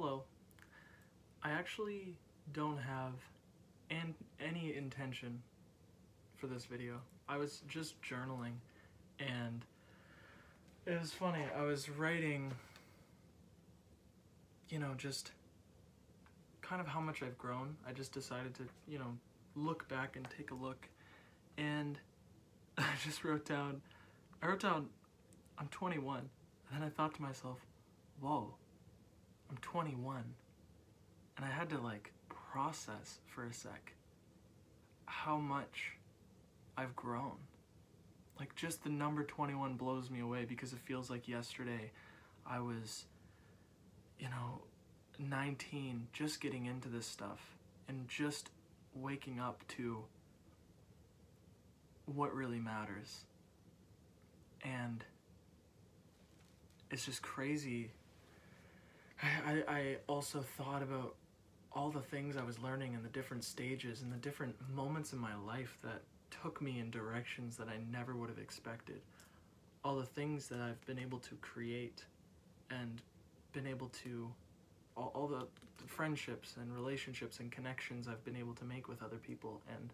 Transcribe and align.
hello. 0.00 0.22
I 1.42 1.50
actually 1.50 2.16
don't 2.54 2.78
have 2.78 3.12
an- 3.90 4.14
any 4.38 4.74
intention 4.74 5.42
for 6.38 6.46
this 6.46 6.64
video. 6.64 7.02
I 7.28 7.36
was 7.36 7.60
just 7.68 8.00
journaling 8.00 8.54
and 9.18 9.62
it 10.86 10.98
was 10.98 11.12
funny. 11.12 11.44
I 11.54 11.60
was 11.64 11.90
writing, 11.90 12.54
you 14.70 14.78
know, 14.78 14.94
just 14.94 15.32
kind 16.62 16.80
of 16.80 16.86
how 16.86 17.00
much 17.00 17.22
I've 17.22 17.36
grown. 17.36 17.76
I 17.86 17.92
just 17.92 18.12
decided 18.12 18.54
to, 18.54 18.62
you 18.88 18.98
know, 18.98 19.18
look 19.54 19.86
back 19.90 20.16
and 20.16 20.26
take 20.34 20.50
a 20.50 20.54
look. 20.54 20.88
And 21.58 21.98
I 22.78 22.94
just 23.04 23.22
wrote 23.22 23.44
down, 23.44 23.82
I 24.42 24.46
wrote 24.46 24.60
down, 24.60 24.88
I'm 25.58 25.68
21. 25.68 26.20
And 26.20 26.28
then 26.72 26.82
I 26.82 26.88
thought 26.88 27.14
to 27.16 27.20
myself, 27.20 27.58
whoa, 28.18 28.54
I'm 29.50 29.56
21. 29.58 30.22
And 31.36 31.46
I 31.46 31.50
had 31.50 31.70
to 31.70 31.78
like 31.78 32.12
process 32.28 33.18
for 33.26 33.44
a 33.44 33.52
sec 33.52 33.92
how 35.06 35.38
much 35.38 35.92
I've 36.76 36.94
grown. 36.94 37.36
Like 38.38 38.54
just 38.54 38.84
the 38.84 38.90
number 38.90 39.24
21 39.24 39.74
blows 39.74 40.10
me 40.10 40.20
away 40.20 40.44
because 40.44 40.72
it 40.72 40.78
feels 40.78 41.10
like 41.10 41.28
yesterday 41.28 41.90
I 42.46 42.60
was, 42.60 43.04
you 44.18 44.28
know, 44.28 44.62
19, 45.18 46.06
just 46.12 46.40
getting 46.40 46.66
into 46.66 46.88
this 46.88 47.06
stuff 47.06 47.40
and 47.88 48.08
just 48.08 48.50
waking 48.94 49.40
up 49.40 49.62
to 49.76 50.04
what 52.06 52.34
really 52.34 52.58
matters. 52.58 53.24
And 54.62 55.04
it's 56.90 57.04
just 57.04 57.22
crazy. 57.22 57.90
I, 59.22 59.62
I, 59.68 59.96
also 60.06 60.40
thought 60.40 60.82
about 60.82 61.14
all 61.72 61.90
the 61.90 62.00
things 62.00 62.36
I 62.36 62.42
was 62.42 62.58
learning 62.58 62.94
and 62.94 63.04
the 63.04 63.10
different 63.10 63.44
stages 63.44 64.02
and 64.02 64.12
the 64.12 64.16
different 64.16 64.54
moments 64.74 65.12
in 65.12 65.18
my 65.18 65.34
life 65.34 65.76
that 65.82 66.02
took 66.42 66.60
me 66.60 66.78
in 66.78 66.90
directions 66.90 67.56
that 67.56 67.68
I 67.68 67.78
never 67.92 68.14
would 68.14 68.28
have 68.28 68.38
expected. 68.38 69.00
All 69.84 69.96
the 69.96 70.06
things 70.06 70.48
that 70.48 70.60
I've 70.60 70.84
been 70.86 70.98
able 70.98 71.18
to 71.18 71.34
create 71.36 72.04
and 72.70 73.02
been 73.52 73.66
able 73.66 73.88
to, 74.04 74.30
all, 74.96 75.12
all 75.14 75.26
the 75.26 75.46
friendships 75.86 76.56
and 76.60 76.74
relationships 76.74 77.40
and 77.40 77.50
connections 77.50 78.08
I've 78.08 78.24
been 78.24 78.36
able 78.36 78.54
to 78.54 78.64
make 78.64 78.88
with 78.88 79.02
other 79.02 79.16
people. 79.16 79.60
And, 79.68 79.90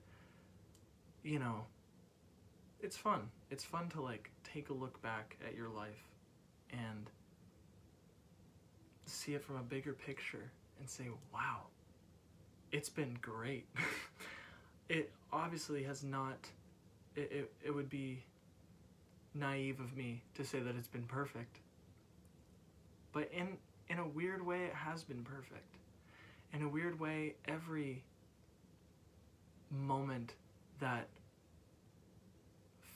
you 1.22 1.38
know, 1.38 1.64
it's 2.80 2.96
fun. 2.96 3.28
It's 3.50 3.64
fun 3.64 3.88
to 3.90 4.00
like 4.00 4.30
take 4.44 4.70
a 4.70 4.74
look 4.74 5.00
back 5.02 5.36
at 5.46 5.54
your 5.54 5.68
life 5.68 6.04
and 6.70 7.10
see 9.06 9.34
it 9.34 9.42
from 9.44 9.56
a 9.56 9.62
bigger 9.62 9.92
picture 9.92 10.50
and 10.78 10.88
say, 10.88 11.04
wow, 11.32 11.62
it's 12.72 12.88
been 12.88 13.16
great. 13.22 13.66
it 14.88 15.10
obviously 15.32 15.82
has 15.84 16.02
not, 16.02 16.38
it, 17.14 17.30
it, 17.32 17.52
it 17.66 17.70
would 17.74 17.88
be 17.88 18.22
naive 19.34 19.80
of 19.80 19.96
me 19.96 20.22
to 20.34 20.44
say 20.44 20.60
that 20.60 20.74
it's 20.76 20.88
been 20.88 21.04
perfect. 21.04 21.58
But 23.12 23.30
in, 23.32 23.56
in 23.88 23.98
a 23.98 24.06
weird 24.06 24.44
way, 24.44 24.64
it 24.64 24.74
has 24.74 25.02
been 25.04 25.22
perfect. 25.22 25.76
In 26.52 26.62
a 26.62 26.68
weird 26.68 26.98
way, 26.98 27.34
every 27.46 28.02
moment 29.70 30.34
that 30.80 31.08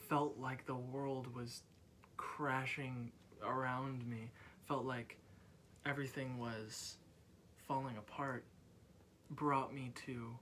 felt 0.08 0.36
like 0.38 0.66
the 0.66 0.74
world 0.74 1.32
was 1.34 1.62
crashing 2.16 3.10
around 3.44 4.06
me, 4.06 4.30
felt 4.66 4.84
like 4.84 5.16
everything 5.86 6.38
was 6.38 6.96
falling 7.66 7.96
apart, 7.96 8.44
brought 9.30 9.72
me 9.74 9.92
to 10.06 10.34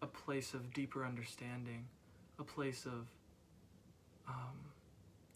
a 0.00 0.06
place 0.06 0.54
of 0.54 0.72
deeper 0.72 1.04
understanding, 1.04 1.84
a 2.38 2.44
place 2.44 2.86
of 2.86 3.06
um, 4.28 4.58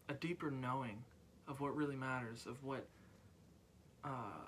a 0.09 0.15
deeper 0.15 0.51
knowing 0.51 1.03
of 1.49 1.61
what 1.61 1.77
really 1.77 1.97
matters, 1.97 2.47
of 2.47 2.63
what 2.65 2.87
uh, 4.05 4.45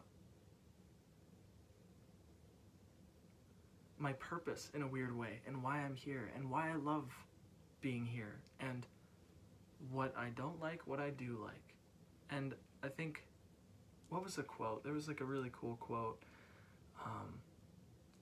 my 3.99 4.12
purpose 4.15 4.71
in 4.75 4.83
a 4.83 4.87
weird 4.87 5.17
way, 5.17 5.41
and 5.47 5.62
why 5.62 5.78
I'm 5.78 5.94
here, 5.94 6.31
and 6.34 6.50
why 6.50 6.71
I 6.71 6.77
love 6.77 7.11
being 7.81 8.06
here, 8.06 8.41
and 8.61 8.87
what 9.91 10.15
I 10.17 10.31
don't 10.31 10.61
like, 10.61 10.87
what 10.87 11.00
I 11.00 11.11
do 11.11 11.38
like. 11.43 11.75
And 12.31 12.55
I 12.83 12.88
think, 12.88 13.22
what 14.09 14.25
was 14.25 14.37
the 14.37 14.43
quote? 14.43 14.85
There 14.85 14.93
was 14.93 15.09
like 15.09 15.21
a 15.21 15.25
really 15.25 15.51
cool 15.53 15.77
quote. 15.77 16.21
Um, 17.05 17.41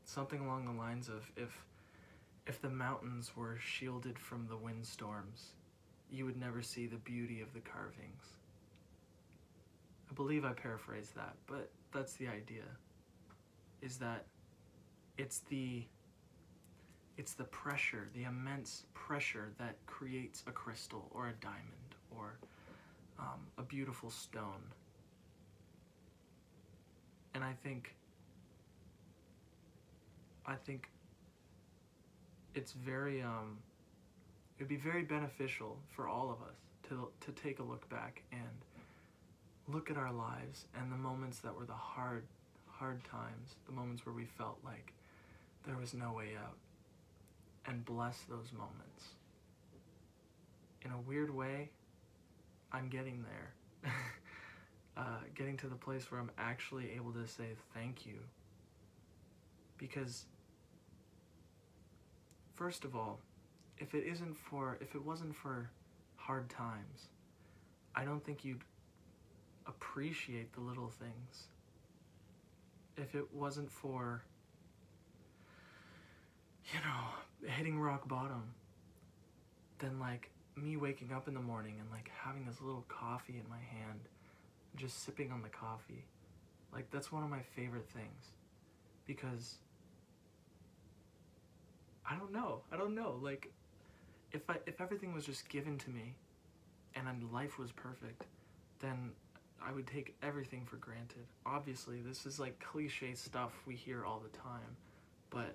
something 0.05 0.41
along 0.41 0.67
the 0.67 0.73
lines 0.81 1.09
of 1.09 1.31
if 1.37 1.65
if 2.47 2.61
the 2.63 2.71
mountains 2.71 3.33
were 3.37 3.59
shielded 3.59 4.19
from 4.19 4.47
the 4.47 4.57
windstorms, 4.57 5.53
you 6.11 6.25
would 6.25 6.39
never 6.39 6.63
see 6.63 6.87
the 6.87 6.97
beauty 6.97 7.41
of 7.41 7.53
the 7.53 7.61
carvings. 7.61 8.37
I 10.09 10.15
believe 10.15 10.45
I 10.45 10.53
paraphrased 10.53 11.17
that, 11.17 11.35
but 11.47 11.71
that's 11.93 12.15
the 12.15 12.29
idea. 12.29 12.63
Is 13.83 13.97
that 13.99 14.25
it's 15.19 15.41
the 15.51 15.85
it's 17.17 17.33
the 17.33 17.45
pressure, 17.45 18.09
the 18.15 18.25
immense 18.25 18.85
pressure 18.95 19.53
that 19.59 19.77
creates 19.87 20.43
a 20.47 20.53
crystal 20.53 21.11
or 21.13 21.29
a 21.29 21.33
diamond 21.41 21.95
or 22.11 22.39
um, 23.19 23.41
a 23.59 23.63
beautiful 23.63 24.11
stone. 24.11 24.63
And 27.37 27.45
I 27.45 27.53
think 27.63 27.95
I 30.47 30.55
think 30.55 30.89
it's 32.55 32.73
very 32.73 33.21
um, 33.21 33.59
it 34.59 34.63
would 34.63 34.71
be 34.71 34.77
very 34.77 35.03
beneficial 35.03 35.77
for 35.95 36.09
all 36.09 36.31
of 36.31 36.41
us 36.49 36.57
to 36.89 37.09
to 37.21 37.33
take 37.33 37.59
a 37.59 37.63
look 37.63 37.87
back 37.91 38.23
and 38.33 38.41
look 39.69 39.91
at 39.91 39.99
our 39.99 40.13
lives 40.13 40.65
and 40.81 40.91
the 40.91 40.97
moments 40.97 41.41
that 41.41 41.55
were 41.55 41.67
the 41.67 41.75
hard 41.75 42.25
hard 42.69 43.05
times, 43.05 43.57
the 43.67 43.73
moments 43.73 44.07
where 44.07 44.15
we 44.15 44.25
felt 44.25 44.57
like 44.65 44.95
there 45.67 45.77
was 45.77 45.93
no 45.93 46.15
way 46.15 46.31
out, 46.43 46.57
and 47.67 47.85
bless 47.85 48.21
those 48.31 48.51
moments. 48.55 49.11
In 50.87 50.91
a 50.91 51.01
weird 51.07 51.29
way, 51.29 51.69
I'm 52.73 52.89
getting 52.89 53.27
there. 53.83 53.93
getting 55.37 55.57
to 55.59 55.67
the 55.67 55.77
place 55.77 56.11
where 56.11 56.21
I'm 56.21 56.31
actually 56.39 56.93
able 56.97 57.13
to 57.13 57.27
say 57.27 57.51
thank 57.75 58.07
you. 58.07 58.19
Because 59.79 60.25
first 62.55 62.85
of 62.85 62.97
all, 62.97 63.21
if 63.79 63.95
it 63.95 64.05
isn't 64.05 64.37
for 64.37 64.79
if 64.81 64.95
it 64.95 65.05
wasn't 65.05 65.37
for 65.37 65.71
hard 66.17 66.49
times, 66.49 67.09
I 67.95 68.05
don't 68.05 68.25
think 68.25 68.45
you'd 68.45 68.63
appreciate 69.67 70.53
the 70.55 70.61
little 70.61 70.89
things. 70.89 71.49
If 72.97 73.15
it 73.15 73.33
wasn't 73.35 73.71
for 73.71 74.23
you 76.73 76.81
know, 76.81 77.49
hitting 77.49 77.79
rock 77.79 78.09
bottom, 78.09 78.43
then 79.79 79.99
like 80.01 80.31
me 80.57 80.77
waking 80.77 81.13
up 81.13 81.29
in 81.29 81.35
the 81.35 81.41
morning 81.41 81.75
and 81.79 81.91
like 81.91 82.11
having 82.25 82.45
this 82.47 82.61
little 82.61 82.85
coffee 82.89 83.35
in 83.43 83.49
my 83.49 83.59
hand, 83.59 84.01
just 84.77 85.05
sipping 85.05 85.33
on 85.33 85.43
the 85.43 85.49
coffee. 85.49 86.05
Like 86.73 86.91
that's 86.91 87.11
one 87.11 87.23
of 87.23 87.31
my 87.31 87.43
favorite 87.55 87.89
things 87.89 88.33
because 89.07 89.57
I 92.09 92.17
don't 92.17 92.33
know. 92.33 92.61
I 92.73 92.77
don't 92.77 92.95
know. 92.95 93.19
Like, 93.21 93.51
if 94.33 94.49
I 94.49 94.57
if 94.67 94.81
everything 94.81 95.13
was 95.13 95.25
just 95.25 95.49
given 95.49 95.79
to 95.79 95.91
me, 95.91 96.15
and 96.95 97.33
life 97.33 97.59
was 97.59 97.73
perfect, 97.73 98.27
then 98.81 99.11
I 99.63 99.73
would 99.73 99.87
take 99.87 100.15
everything 100.23 100.65
for 100.67 100.77
granted. 100.77 101.27
Obviously, 101.45 102.01
this 102.01 102.27
is 102.27 102.39
like 102.39 102.59
cliche 102.61 103.15
stuff 103.15 103.53
we 103.67 103.75
hear 103.75 104.05
all 104.05 104.21
the 104.21 104.37
time, 104.37 104.77
but 105.31 105.55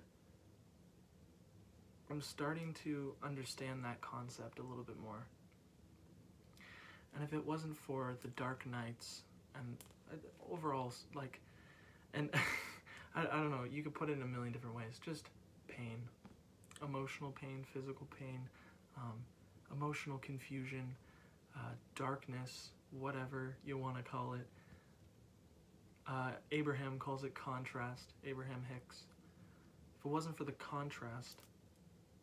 I'm 2.10 2.20
starting 2.20 2.74
to 2.84 3.14
understand 3.22 3.84
that 3.84 4.00
concept 4.00 4.58
a 4.58 4.62
little 4.62 4.84
bit 4.84 5.00
more. 5.00 5.26
And 7.14 7.22
if 7.22 7.32
it 7.32 7.44
wasn't 7.44 7.76
for 7.76 8.14
the 8.22 8.28
dark 8.28 8.64
nights 8.66 9.22
and 9.54 9.76
uh, 10.10 10.52
overall, 10.52 10.92
like, 11.14 11.40
and 12.14 12.30
I, 13.14 13.22
I 13.22 13.36
don't 13.36 13.50
know, 13.50 13.64
you 13.70 13.82
could 13.82 13.94
put 13.94 14.08
it 14.08 14.14
in 14.14 14.22
a 14.22 14.26
million 14.26 14.52
different 14.52 14.76
ways. 14.76 15.00
Just 15.04 15.26
pain, 15.68 15.98
emotional 16.82 17.30
pain, 17.30 17.64
physical 17.72 18.06
pain, 18.18 18.40
um, 18.96 19.14
emotional 19.70 20.18
confusion, 20.18 20.94
uh, 21.56 21.72
darkness, 21.94 22.70
whatever 22.98 23.56
you 23.64 23.76
want 23.76 23.96
to 23.96 24.02
call 24.02 24.34
it. 24.34 24.46
Uh, 26.06 26.30
Abraham 26.50 26.98
calls 26.98 27.24
it 27.24 27.34
contrast, 27.34 28.12
Abraham 28.26 28.62
Hicks. 28.72 29.04
If 29.98 30.06
it 30.06 30.08
wasn't 30.08 30.36
for 30.36 30.44
the 30.44 30.52
contrast, 30.52 31.42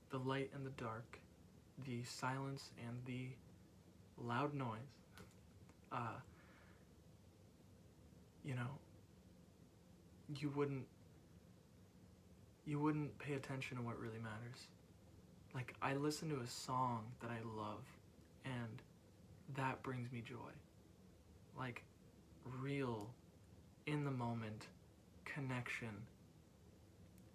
the 0.09 0.17
light 0.17 0.49
and 0.53 0.65
the 0.65 0.71
dark, 0.71 1.19
the 1.85 2.03
silence 2.03 2.71
and 2.85 2.97
the 3.05 3.27
loud 4.25 4.53
noise, 4.53 4.77
uh, 5.91 6.19
you 8.43 8.55
know, 8.55 8.69
you 10.39 10.49
wouldn't 10.55 10.85
you 12.65 12.79
wouldn't 12.79 13.17
pay 13.17 13.33
attention 13.33 13.77
to 13.77 13.83
what 13.83 13.99
really 13.99 14.19
matters. 14.19 14.67
Like 15.55 15.73
I 15.81 15.95
listen 15.95 16.29
to 16.29 16.39
a 16.41 16.47
song 16.47 17.03
that 17.21 17.31
I 17.31 17.39
love 17.57 17.83
and 18.45 18.81
that 19.55 19.81
brings 19.81 20.11
me 20.11 20.21
joy. 20.21 20.51
Like 21.57 21.83
real 22.61 23.09
in 23.87 24.03
the 24.03 24.11
moment 24.11 24.67
connection 25.25 25.89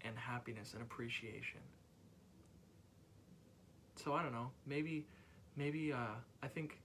and 0.02 0.16
happiness 0.16 0.72
and 0.74 0.82
appreciation. 0.82 1.60
So 3.96 4.12
I 4.12 4.22
don't 4.22 4.32
know, 4.32 4.50
maybe 4.66 5.04
maybe 5.56 5.92
uh 5.92 6.16
I 6.42 6.48
think 6.48 6.78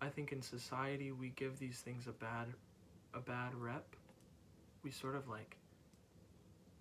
I 0.00 0.08
think 0.08 0.32
in 0.32 0.42
society 0.42 1.12
we 1.12 1.30
give 1.30 1.58
these 1.58 1.78
things 1.78 2.06
a 2.06 2.12
bad 2.12 2.48
a 3.14 3.20
bad 3.20 3.54
rep. 3.54 3.84
We 4.84 4.90
sort 4.90 5.16
of 5.16 5.28
like 5.28 5.56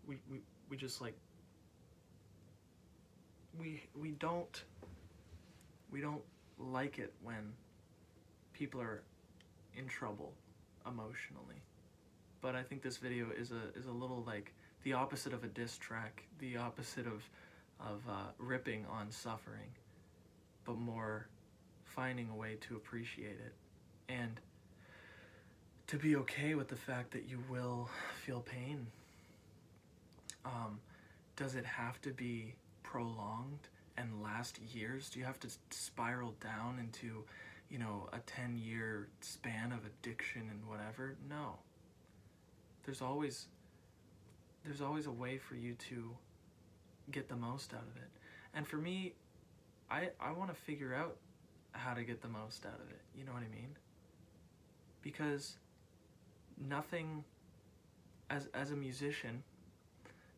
we 0.07 0.17
we, 0.29 0.41
we 0.69 0.77
just 0.77 1.01
like 1.01 1.15
we 3.59 3.83
we 3.99 4.11
don't 4.11 4.63
we 5.91 6.01
don't 6.01 6.21
like 6.59 6.99
it 6.99 7.13
when 7.23 7.53
people 8.53 8.81
are 8.81 9.01
in 9.75 9.87
trouble 9.87 10.33
emotionally. 10.85 11.61
But 12.41 12.55
I 12.55 12.63
think 12.63 12.81
this 12.81 12.97
video 12.97 13.27
is 13.37 13.51
a 13.51 13.77
is 13.77 13.87
a 13.87 13.91
little 13.91 14.23
like 14.25 14.53
the 14.83 14.93
opposite 14.93 15.33
of 15.33 15.43
a 15.43 15.47
diss 15.47 15.77
track, 15.77 16.23
the 16.39 16.57
opposite 16.57 17.07
of 17.07 17.27
of 17.79 18.01
uh, 18.09 18.31
ripping 18.37 18.85
on 18.89 19.11
suffering, 19.11 19.69
but 20.65 20.77
more 20.77 21.27
finding 21.83 22.29
a 22.29 22.35
way 22.35 22.57
to 22.61 22.75
appreciate 22.75 23.39
it 23.39 23.53
and 24.09 24.39
to 25.87 25.97
be 25.97 26.15
okay 26.15 26.53
with 26.53 26.67
the 26.67 26.75
fact 26.75 27.11
that 27.11 27.29
you 27.29 27.41
will 27.49 27.89
feel 28.25 28.41
pain. 28.41 28.87
Um, 30.45 30.79
does 31.35 31.55
it 31.55 31.65
have 31.65 32.01
to 32.01 32.09
be 32.09 32.55
prolonged 32.83 33.69
and 33.97 34.21
last 34.21 34.59
years? 34.73 35.09
Do 35.09 35.19
you 35.19 35.25
have 35.25 35.39
to 35.41 35.49
spiral 35.69 36.35
down 36.41 36.77
into, 36.79 37.23
you 37.69 37.79
know, 37.79 38.09
a 38.13 38.19
10 38.19 38.57
year 38.57 39.07
span 39.21 39.71
of 39.71 39.79
addiction 39.85 40.49
and 40.49 40.67
whatever? 40.67 41.15
No. 41.29 41.55
There's 42.85 43.01
always 43.01 43.47
there's 44.63 44.81
always 44.81 45.05
a 45.05 45.11
way 45.11 45.37
for 45.37 45.55
you 45.55 45.75
to 45.89 46.11
get 47.11 47.29
the 47.29 47.35
most 47.35 47.73
out 47.73 47.81
of 47.83 47.97
it. 47.97 48.09
And 48.53 48.67
for 48.67 48.77
me, 48.77 49.13
I 49.89 50.09
I 50.19 50.31
want 50.31 50.49
to 50.49 50.55
figure 50.55 50.93
out 50.93 51.17
how 51.71 51.93
to 51.93 52.03
get 52.03 52.21
the 52.21 52.27
most 52.27 52.65
out 52.65 52.79
of 52.79 52.89
it. 52.89 53.01
You 53.15 53.25
know 53.25 53.33
what 53.33 53.43
I 53.43 53.55
mean? 53.55 53.75
Because 55.01 55.57
nothing 56.57 57.23
as 58.29 58.47
as 58.53 58.71
a 58.71 58.75
musician 58.75 59.43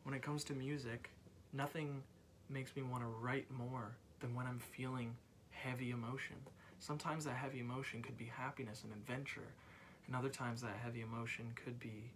when 0.03 0.15
it 0.15 0.21
comes 0.21 0.43
to 0.45 0.53
music, 0.53 1.09
nothing 1.53 2.01
makes 2.49 2.75
me 2.75 2.81
want 2.81 3.03
to 3.03 3.07
write 3.07 3.49
more 3.51 3.91
than 4.19 4.33
when 4.35 4.47
I'm 4.47 4.59
feeling 4.59 5.15
heavy 5.51 5.91
emotion. 5.91 6.35
Sometimes 6.79 7.25
that 7.25 7.35
heavy 7.35 7.59
emotion 7.59 8.01
could 8.01 8.17
be 8.17 8.25
happiness 8.25 8.83
and 8.83 8.93
adventure, 8.93 9.53
and 10.07 10.15
other 10.15 10.29
times 10.29 10.61
that 10.61 10.75
heavy 10.81 11.01
emotion 11.01 11.51
could 11.63 11.79
be 11.79 12.11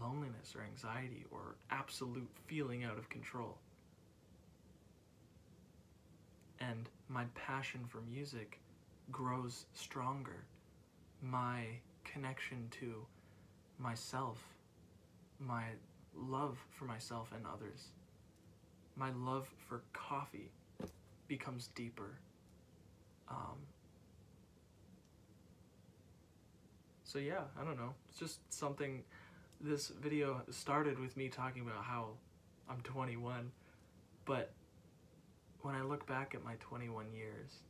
loneliness 0.00 0.54
or 0.56 0.62
anxiety 0.62 1.24
or 1.30 1.56
absolute 1.70 2.28
feeling 2.46 2.84
out 2.84 2.98
of 2.98 3.08
control. 3.08 3.58
And 6.60 6.88
my 7.08 7.24
passion 7.34 7.80
for 7.88 8.00
music 8.00 8.60
grows 9.10 9.66
stronger. 9.74 10.44
My 11.20 11.64
connection 12.04 12.68
to 12.80 13.06
myself, 13.78 14.38
my 15.38 15.64
love 16.14 16.58
for 16.70 16.84
myself 16.84 17.32
and 17.34 17.44
others, 17.46 17.88
my 18.96 19.10
love 19.10 19.48
for 19.68 19.82
coffee 19.92 20.50
becomes 21.28 21.68
deeper. 21.74 22.18
Um, 23.28 23.56
so 27.04 27.18
yeah, 27.18 27.42
I 27.60 27.64
don't 27.64 27.78
know. 27.78 27.94
It's 28.08 28.18
just 28.18 28.40
something. 28.52 29.02
This 29.64 29.92
video 30.02 30.42
started 30.50 30.98
with 30.98 31.16
me 31.16 31.28
talking 31.28 31.62
about 31.62 31.84
how 31.84 32.08
I'm 32.68 32.80
21, 32.80 33.52
but 34.24 34.50
when 35.60 35.76
I 35.76 35.82
look 35.82 36.04
back 36.04 36.34
at 36.34 36.42
my 36.42 36.54
21 36.58 37.12
years, 37.12 37.60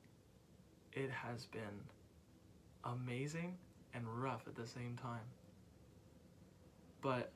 it 0.95 1.11
has 1.11 1.45
been 1.45 1.61
amazing 2.85 3.59
and 3.93 4.07
rough 4.09 4.45
at 4.47 4.55
the 4.55 4.67
same 4.67 4.97
time. 4.97 5.21
But 7.03 7.31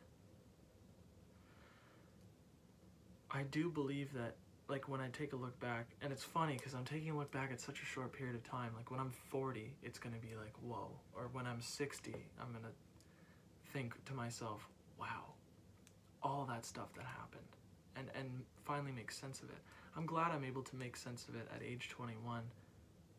I 3.31 3.43
do 3.43 3.69
believe 3.69 4.15
that, 4.15 4.37
like, 4.69 4.89
when 4.89 5.03
I 5.03 5.09
take 5.09 5.35
a 5.35 5.37
look 5.37 5.61
back, 5.61 5.89
and 6.01 6.11
it's 6.15 6.25
funny 6.25 6.55
because 6.57 6.73
I'm 6.73 6.87
taking 6.87 7.11
a 7.11 7.17
look 7.19 7.31
back 7.31 7.53
at 7.53 7.61
such 7.61 7.83
a 7.83 7.85
short 7.85 8.11
period 8.11 8.35
of 8.35 8.43
time. 8.43 8.71
Like, 8.75 8.91
when 8.91 9.01
I'm 9.01 9.13
40, 9.29 9.75
it's 9.83 9.99
gonna 9.99 10.17
be 10.17 10.35
like, 10.35 10.55
whoa. 10.63 10.93
Or 11.15 11.29
when 11.35 11.47
I'm 11.47 11.61
60, 11.61 12.15
I'm 12.41 12.55
gonna 12.55 12.73
think 13.77 14.03
to 14.07 14.15
myself, 14.15 14.67
wow, 14.99 15.35
all 16.23 16.47
that 16.49 16.65
stuff 16.65 16.95
that 16.95 17.05
happened. 17.05 17.43
And, 17.95 18.09
and 18.19 18.31
finally 18.65 18.93
make 18.93 19.11
sense 19.11 19.41
of 19.41 19.51
it. 19.51 19.59
I'm 19.97 20.07
glad 20.07 20.33
I'm 20.33 20.45
able 20.45 20.63
to 20.63 20.77
make 20.77 20.97
sense 20.97 21.27
of 21.29 21.35
it 21.35 21.47
at 21.55 21.63
age 21.63 21.91
21 21.91 22.41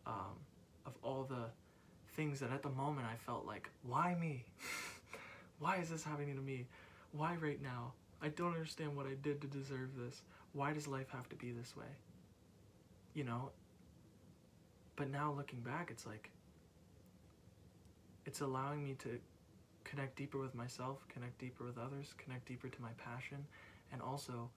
um, 0.06 0.14
of 0.86 0.94
all 1.04 1.24
the 1.30 1.46
things 2.16 2.40
that 2.40 2.52
at 2.52 2.64
the 2.64 2.70
moment 2.70 3.06
I 3.12 3.16
felt 3.18 3.46
like, 3.46 3.70
why 3.84 4.16
me? 4.20 4.46
why 5.60 5.78
is 5.78 5.90
this 5.90 6.04
happening 6.04 6.36
to 6.36 6.42
me? 6.42 6.66
Why 7.12 7.36
right 7.40 7.62
now? 7.62 7.94
I 8.22 8.30
don't 8.30 8.54
understand 8.54 8.96
what 8.96 9.06
I 9.06 9.14
did 9.22 9.42
to 9.42 9.48
deserve 9.48 9.90
this. 9.96 10.22
Why 10.54 10.74
does 10.74 10.88
life 10.88 11.10
have 11.12 11.30
to 11.30 11.36
be 11.36 11.52
this 11.52 11.76
way? 11.76 11.92
You 13.14 13.26
know? 13.26 13.52
But 14.96 15.12
now 15.12 15.34
looking 15.36 15.60
back, 15.60 15.90
it's 15.92 16.08
like, 16.08 16.32
it's 18.26 18.42
allowing 18.42 18.84
me 18.84 18.96
to 19.04 19.20
connect 19.88 20.16
deeper 20.18 20.38
with 20.38 20.54
myself, 20.54 21.06
connect 21.08 21.40
deeper 21.40 21.64
with 21.64 21.78
others, 21.78 22.14
connect 22.18 22.48
deeper 22.48 22.68
to 22.68 22.82
my 22.82 22.92
passion, 22.98 23.46
and 23.92 24.02
also 24.02 24.50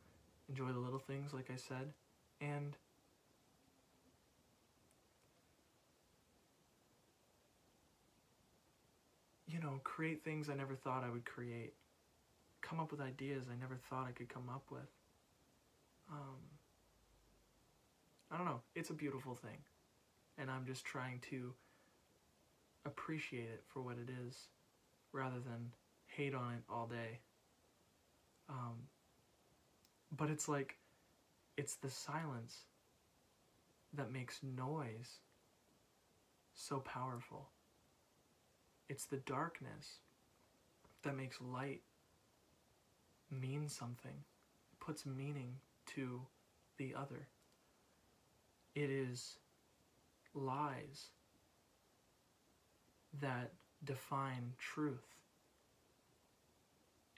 enjoy 0.48 0.72
the 0.72 0.78
little 0.78 0.98
things, 0.98 1.32
like 1.32 1.50
I 1.50 1.56
said, 1.56 1.92
and 2.40 2.76
you 9.46 9.60
know, 9.60 9.80
create 9.84 10.24
things 10.24 10.48
I 10.48 10.54
never 10.54 10.74
thought 10.74 11.04
I 11.04 11.10
would 11.10 11.24
create, 11.24 11.74
come 12.60 12.78
up 12.78 12.90
with 12.90 13.00
ideas 13.00 13.46
I 13.50 13.58
never 13.58 13.76
thought 13.88 14.06
I 14.08 14.12
could 14.12 14.28
come 14.28 14.48
up 14.48 14.64
with. 14.70 14.88
Um, 16.10 16.38
I 18.30 18.36
don't 18.36 18.46
know, 18.46 18.60
it's 18.74 18.90
a 18.90 18.94
beautiful 18.94 19.34
thing, 19.34 19.58
and 20.38 20.50
I'm 20.50 20.66
just 20.66 20.84
trying 20.84 21.20
to 21.30 21.52
appreciate 22.84 23.48
it 23.48 23.62
for 23.68 23.82
what 23.82 23.96
it 23.96 24.08
is 24.26 24.48
rather 25.12 25.38
than 25.40 25.72
hate 26.06 26.34
on 26.34 26.54
it 26.54 26.62
all 26.68 26.86
day. 26.86 27.20
Um, 28.48 28.88
but 30.16 30.30
it's 30.30 30.48
like 30.48 30.76
it's 31.56 31.76
the 31.76 31.90
silence 31.90 32.64
that 33.94 34.12
makes 34.12 34.40
noise 34.42 35.18
so 36.54 36.78
powerful. 36.80 37.48
It's 38.88 39.04
the 39.04 39.18
darkness 39.18 40.00
that 41.02 41.16
makes 41.16 41.40
light 41.40 41.82
mean 43.30 43.68
something, 43.68 44.24
puts 44.80 45.06
meaning 45.06 45.54
to 45.94 46.20
the 46.76 46.94
other. 46.94 47.28
It 48.74 48.90
is 48.90 49.36
lies 50.34 51.10
that 53.20 53.52
define 53.84 54.52
truth. 54.58 55.14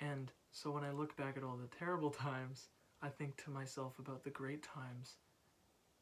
And 0.00 0.30
so 0.50 0.70
when 0.70 0.84
I 0.84 0.90
look 0.90 1.16
back 1.16 1.36
at 1.36 1.44
all 1.44 1.56
the 1.56 1.76
terrible 1.76 2.10
times, 2.28 2.68
I 3.02 3.08
think 3.08 3.42
to 3.44 3.50
myself 3.50 3.98
about 3.98 4.24
the 4.24 4.30
great 4.30 4.62
times, 4.62 5.14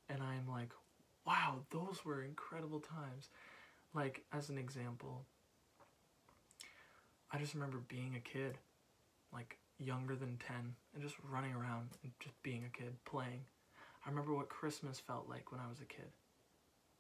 and 0.08 0.22
I'm 0.22 0.48
like, 0.48 0.70
wow, 1.26 1.60
those 1.70 2.04
were 2.04 2.22
incredible 2.22 2.80
times. 2.80 3.28
Like, 3.94 4.24
as 4.32 4.50
an 4.50 4.58
example, 4.58 5.24
I 7.32 7.38
just 7.38 7.54
remember 7.54 7.78
being 7.88 8.16
a 8.16 8.20
kid, 8.20 8.58
like 9.32 9.58
younger 9.78 10.16
than 10.16 10.38
10, 10.46 10.74
and 10.94 11.02
just 11.02 11.16
running 11.30 11.54
around 11.54 11.88
and 12.02 12.12
just 12.20 12.40
being 12.42 12.64
a 12.64 12.76
kid, 12.76 12.94
playing. 13.04 13.44
I 14.04 14.10
remember 14.10 14.34
what 14.34 14.48
Christmas 14.48 14.98
felt 14.98 15.28
like 15.28 15.52
when 15.52 15.60
I 15.60 15.68
was 15.68 15.80
a 15.80 15.84
kid, 15.84 16.10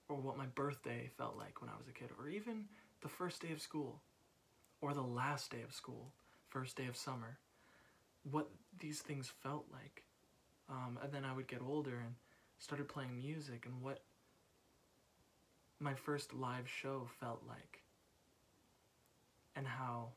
or 0.08 0.16
what 0.16 0.38
my 0.38 0.46
birthday 0.46 1.10
felt 1.16 1.36
like 1.36 1.60
when 1.60 1.70
I 1.70 1.76
was 1.76 1.88
a 1.88 1.92
kid, 1.92 2.10
or 2.18 2.28
even 2.28 2.64
the 3.02 3.08
first 3.08 3.42
day 3.42 3.52
of 3.52 3.60
school, 3.60 4.00
or 4.80 4.94
the 4.94 5.02
last 5.02 5.50
day 5.50 5.62
of 5.62 5.72
school, 5.72 6.12
first 6.48 6.76
day 6.76 6.86
of 6.86 6.96
summer 6.96 7.38
what 8.30 8.50
these 8.78 9.00
things 9.00 9.32
felt 9.42 9.66
like. 9.72 10.04
Um, 10.68 10.98
and 11.02 11.12
then 11.12 11.24
I 11.24 11.32
would 11.34 11.48
get 11.48 11.62
older 11.62 11.98
and 11.98 12.14
started 12.58 12.88
playing 12.88 13.16
music 13.18 13.66
and 13.66 13.82
what 13.82 14.02
my 15.80 15.94
first 15.94 16.32
live 16.34 16.68
show 16.68 17.08
felt 17.20 17.42
like. 17.48 17.82
and 19.56 19.66
how 19.66 20.08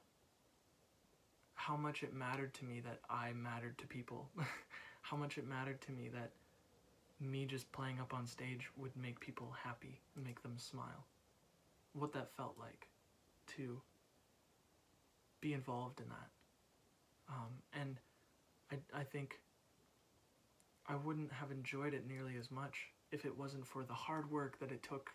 how 1.55 1.77
much 1.77 2.03
it 2.03 2.13
mattered 2.13 2.53
to 2.55 2.65
me 2.65 2.81
that 2.81 2.99
I 3.09 3.33
mattered 3.33 3.77
to 3.79 3.87
people. 3.87 4.29
how 5.01 5.17
much 5.17 5.37
it 5.37 5.47
mattered 5.47 5.81
to 5.81 5.91
me 5.91 6.09
that 6.09 6.31
me 7.19 7.45
just 7.45 7.71
playing 7.71 7.99
up 7.99 8.13
on 8.13 8.25
stage 8.27 8.69
would 8.77 8.95
make 8.97 9.19
people 9.19 9.55
happy 9.63 10.01
make 10.15 10.41
them 10.43 10.57
smile. 10.57 11.05
What 11.93 12.13
that 12.13 12.35
felt 12.35 12.55
like 12.59 12.87
to 13.55 13.81
be 15.41 15.53
involved 15.53 15.99
in 15.99 16.07
that. 16.09 16.29
Um, 17.29 17.61
and 17.73 17.99
I, 18.71 18.99
I 18.99 19.03
think 19.03 19.39
I 20.87 20.95
wouldn't 20.95 21.31
have 21.31 21.51
enjoyed 21.51 21.93
it 21.93 22.07
nearly 22.07 22.35
as 22.39 22.51
much 22.51 22.87
if 23.11 23.25
it 23.25 23.37
wasn't 23.37 23.65
for 23.65 23.83
the 23.83 23.93
hard 23.93 24.29
work 24.31 24.59
that 24.59 24.71
it 24.71 24.83
took 24.83 25.11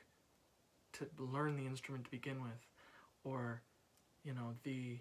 to 0.94 1.06
learn 1.18 1.56
the 1.56 1.66
instrument 1.66 2.04
to 2.04 2.10
begin 2.10 2.42
with, 2.42 2.66
or, 3.24 3.62
you 4.24 4.32
know, 4.32 4.54
the 4.62 4.98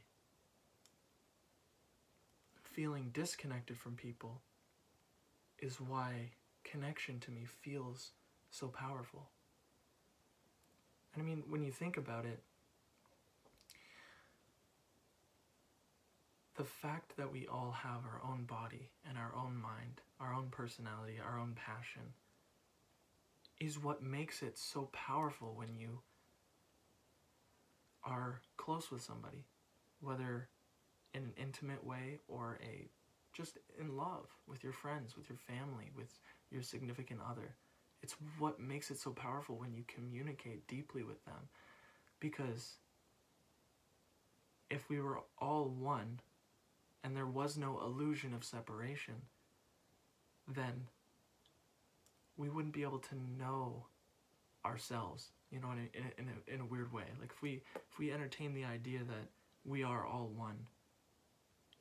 feeling 2.63 3.10
disconnected 3.13 3.77
from 3.77 3.96
people 3.96 4.41
is 5.60 5.79
why 5.79 6.31
connection 6.63 7.19
to 7.19 7.31
me 7.31 7.46
feels 7.62 8.12
so 8.51 8.67
powerful. 8.67 9.29
And 11.17 11.25
I 11.25 11.29
mean, 11.29 11.43
when 11.50 11.63
you 11.63 11.71
think 11.71 11.97
about 11.97 12.25
it, 12.25 12.39
the 16.55 16.63
fact 16.63 17.17
that 17.17 17.31
we 17.31 17.47
all 17.47 17.71
have 17.71 18.01
our 18.05 18.21
own 18.24 18.43
body 18.43 18.91
and 19.09 19.17
our 19.17 19.33
own 19.36 19.57
mind, 19.59 20.01
our 20.19 20.31
own 20.31 20.50
personality, 20.51 21.15
our 21.19 21.39
own 21.39 21.55
passion, 21.55 22.03
is 23.59 23.79
what 23.79 24.03
makes 24.03 24.43
it 24.43 24.59
so 24.59 24.89
powerful 24.93 25.55
when 25.55 25.75
you 25.75 26.01
are 28.03 28.39
close 28.57 28.91
with 28.91 29.01
somebody, 29.01 29.43
whether 30.01 30.50
in 31.15 31.24
an 31.24 31.33
intimate 31.36 31.83
way 31.83 32.19
or 32.27 32.59
a 32.63 32.88
just 33.33 33.57
in 33.79 33.97
love 33.97 34.27
with 34.47 34.63
your 34.63 34.74
friends, 34.74 35.17
with 35.17 35.29
your 35.29 35.39
family, 35.47 35.89
with 35.95 36.19
your 36.51 36.62
significant 36.62 37.21
other. 37.27 37.55
It's 38.01 38.15
what 38.37 38.59
makes 38.59 38.91
it 38.91 38.99
so 38.99 39.11
powerful 39.11 39.55
when 39.55 39.73
you 39.73 39.83
communicate 39.87 40.67
deeply 40.67 41.03
with 41.03 41.23
them. 41.25 41.49
Because 42.19 42.75
if 44.69 44.89
we 44.89 45.01
were 45.01 45.19
all 45.39 45.65
one 45.65 46.19
and 47.03 47.15
there 47.15 47.25
was 47.25 47.57
no 47.57 47.79
illusion 47.81 48.33
of 48.33 48.43
separation, 48.43 49.15
then 50.47 50.87
we 52.37 52.49
wouldn't 52.49 52.73
be 52.73 52.83
able 52.83 52.99
to 52.99 53.15
know 53.39 53.85
ourselves, 54.65 55.29
you 55.51 55.59
know, 55.59 55.71
in 55.71 55.79
a, 55.79 56.21
in 56.21 56.27
a, 56.27 56.53
in 56.53 56.61
a, 56.61 56.65
weird 56.65 56.91
way. 56.93 57.03
Like 57.19 57.31
if 57.31 57.41
we 57.41 57.61
if 57.75 57.97
we 57.97 58.11
entertain 58.11 58.53
the 58.53 58.65
idea 58.65 58.99
that 58.99 59.27
we 59.65 59.83
are 59.83 60.05
all 60.05 60.29
one, 60.35 60.67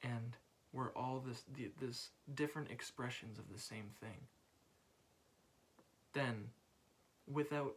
and 0.03 0.37
we're 0.73 0.93
all 0.93 1.23
this 1.27 1.45
this 1.81 2.11
different 2.35 2.71
expressions 2.71 3.39
of 3.39 3.45
the 3.53 3.61
same 3.61 3.91
thing, 4.01 4.19
then 6.13 6.51
without 7.31 7.77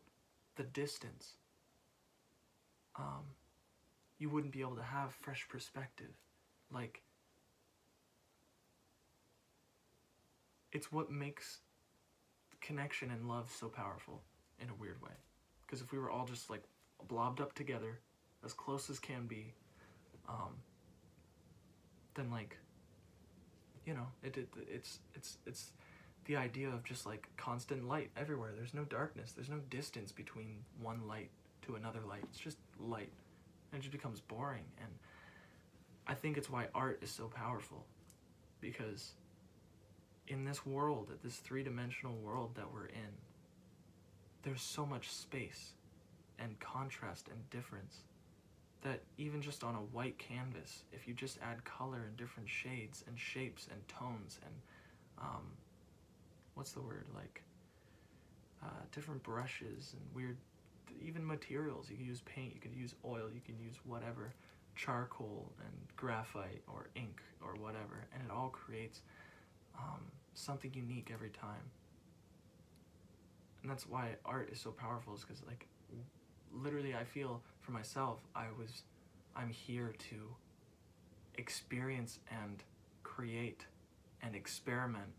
the 0.56 0.64
distance, 0.64 1.34
um, 2.98 3.24
you 4.18 4.30
wouldn't 4.30 4.54
be 4.54 4.62
able 4.62 4.76
to 4.76 4.84
have 4.84 5.14
fresh 5.14 5.48
perspective, 5.50 6.12
like. 6.72 7.02
It's 10.72 10.92
what 10.92 11.10
makes 11.10 11.62
connection 12.62 13.10
and 13.10 13.28
love 13.28 13.52
so 13.60 13.70
powerful 13.70 14.22
in 14.62 14.70
a 14.70 14.74
weird 14.76 15.02
way. 15.02 15.12
Because 15.66 15.82
if 15.82 15.92
we 15.92 15.98
were 15.98 16.12
all 16.12 16.26
just 16.26 16.50
like 16.50 16.64
blobbed 17.08 17.42
up 17.42 17.54
together, 17.54 18.00
as 18.46 18.54
close 18.54 18.90
as 18.90 19.00
can 19.00 19.26
be, 19.26 19.54
um, 20.28 20.56
then 22.16 22.30
like, 22.30 22.58
you 23.86 23.94
know, 23.94 24.08
it, 24.24 24.38
it 24.38 24.48
it's 24.70 25.00
it's 25.16 25.38
it's 25.46 25.72
the 26.30 26.38
idea 26.38 26.70
of 26.70 26.84
just 26.84 27.08
like 27.08 27.28
constant 27.38 27.88
light 27.88 28.12
everywhere. 28.16 28.52
There's 28.56 28.76
no 28.76 28.84
darkness. 28.84 29.32
There's 29.32 29.50
no 29.50 29.62
distance 29.72 30.12
between 30.12 30.58
one 30.80 31.08
light 31.08 31.32
to 31.64 31.74
another 31.74 32.02
light. 32.08 32.22
It's 32.26 32.38
just 32.38 32.58
light, 32.80 33.10
and 33.72 33.80
it 33.80 33.82
just 33.82 33.92
becomes 33.92 34.20
boring. 34.22 34.66
And 34.80 34.92
I 36.06 36.14
think 36.14 36.38
it's 36.38 36.48
why 36.48 36.68
art 36.76 37.00
is 37.02 37.10
so 37.10 37.32
powerful, 37.36 37.84
because 38.62 39.14
in 40.28 40.46
this 40.46 40.68
world, 40.68 41.08
at 41.12 41.24
this 41.24 41.38
three 41.38 41.64
dimensional 41.64 42.16
world 42.18 42.52
that 42.54 42.72
we're 42.72 42.86
in, 42.86 43.12
there's 44.44 44.62
so 44.62 44.86
much 44.86 45.10
space 45.10 45.72
and 46.38 46.60
contrast 46.60 47.28
and 47.30 47.50
difference 47.50 48.02
that 48.84 49.02
even 49.18 49.42
just 49.42 49.64
on 49.64 49.74
a 49.74 49.96
white 49.98 50.20
canvas, 50.20 50.84
if 50.94 51.08
you 51.08 51.16
just 51.16 51.40
add 51.42 51.66
color 51.66 52.04
and 52.08 52.16
different 52.18 52.48
shades 52.48 53.04
and 53.08 53.20
shapes 53.20 53.68
and 53.72 53.82
tones 53.88 54.38
and 54.46 54.54
um, 55.18 55.42
what's 56.60 56.74
the 56.74 56.82
word 56.82 57.06
like 57.16 57.42
uh, 58.63 58.84
different 58.92 59.24
brushes 59.24 59.94
and 59.94 60.01
weird 60.13 60.38
even 61.01 61.25
materials 61.25 61.89
you 61.89 61.96
can 61.96 62.06
use 62.06 62.22
paint 62.25 62.54
you 62.54 62.60
can 62.60 62.74
use 62.74 62.94
oil 63.06 63.30
you 63.34 63.42
can 63.46 63.58
use 63.58 63.75
whatever 63.86 64.34
charcoal 64.75 65.51
and 65.62 65.74
graphite 65.96 66.62
or 66.68 66.89
ink 66.96 67.22
or 67.42 67.56
whatever 67.56 68.06
and 68.13 68.22
it 68.24 68.32
all 68.32 68.50
creates 68.50 69.01
um, 69.78 70.01
something 70.34 70.72
unique 70.74 71.10
every 71.13 71.30
time. 71.30 71.72
And 73.62 73.70
that's 73.70 73.88
why 73.88 74.16
art 74.25 74.50
is 74.51 74.60
so 74.60 74.72
powerful 74.72 75.13
is 75.16 75.22
because 75.22 75.44
like 75.46 75.68
literally 76.51 76.96
I 76.96 77.04
feel 77.04 77.42
for 77.62 77.72
myself 77.72 78.20
I 78.36 78.46
was 78.58 78.84
I'm 79.36 79.50
here 79.50 79.94
to 80.10 80.36
experience 81.38 82.20
and 82.44 82.63
create 83.04 83.66
and 84.22 84.36
experiment 84.36 85.10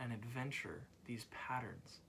and 0.00 0.12
adventure 0.12 0.82
these 1.06 1.26
patterns. 1.30 2.00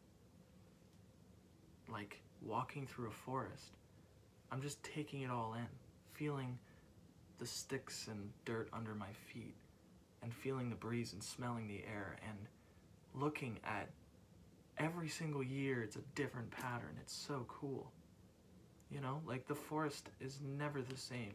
Like 1.91 2.21
walking 2.41 2.87
through 2.87 3.07
a 3.07 3.11
forest. 3.11 3.71
I'm 4.51 4.61
just 4.61 4.81
taking 4.83 5.21
it 5.21 5.31
all 5.31 5.53
in, 5.53 5.67
feeling 6.13 6.57
the 7.39 7.45
sticks 7.45 8.07
and 8.09 8.29
dirt 8.45 8.69
under 8.73 8.93
my 8.93 9.11
feet 9.31 9.55
and 10.21 10.33
feeling 10.33 10.69
the 10.69 10.75
breeze 10.75 11.13
and 11.13 11.23
smelling 11.23 11.67
the 11.67 11.83
air 11.87 12.17
and 12.27 12.37
looking 13.21 13.57
at 13.63 13.89
every 14.77 15.07
single 15.07 15.43
year 15.43 15.81
it's 15.81 15.95
a 15.95 16.01
different 16.15 16.49
pattern. 16.51 16.95
It's 17.01 17.13
so 17.13 17.45
cool. 17.47 17.91
You 18.91 19.01
know, 19.01 19.21
like 19.25 19.47
the 19.47 19.55
forest 19.55 20.09
is 20.19 20.39
never 20.43 20.81
the 20.81 20.97
same 20.97 21.33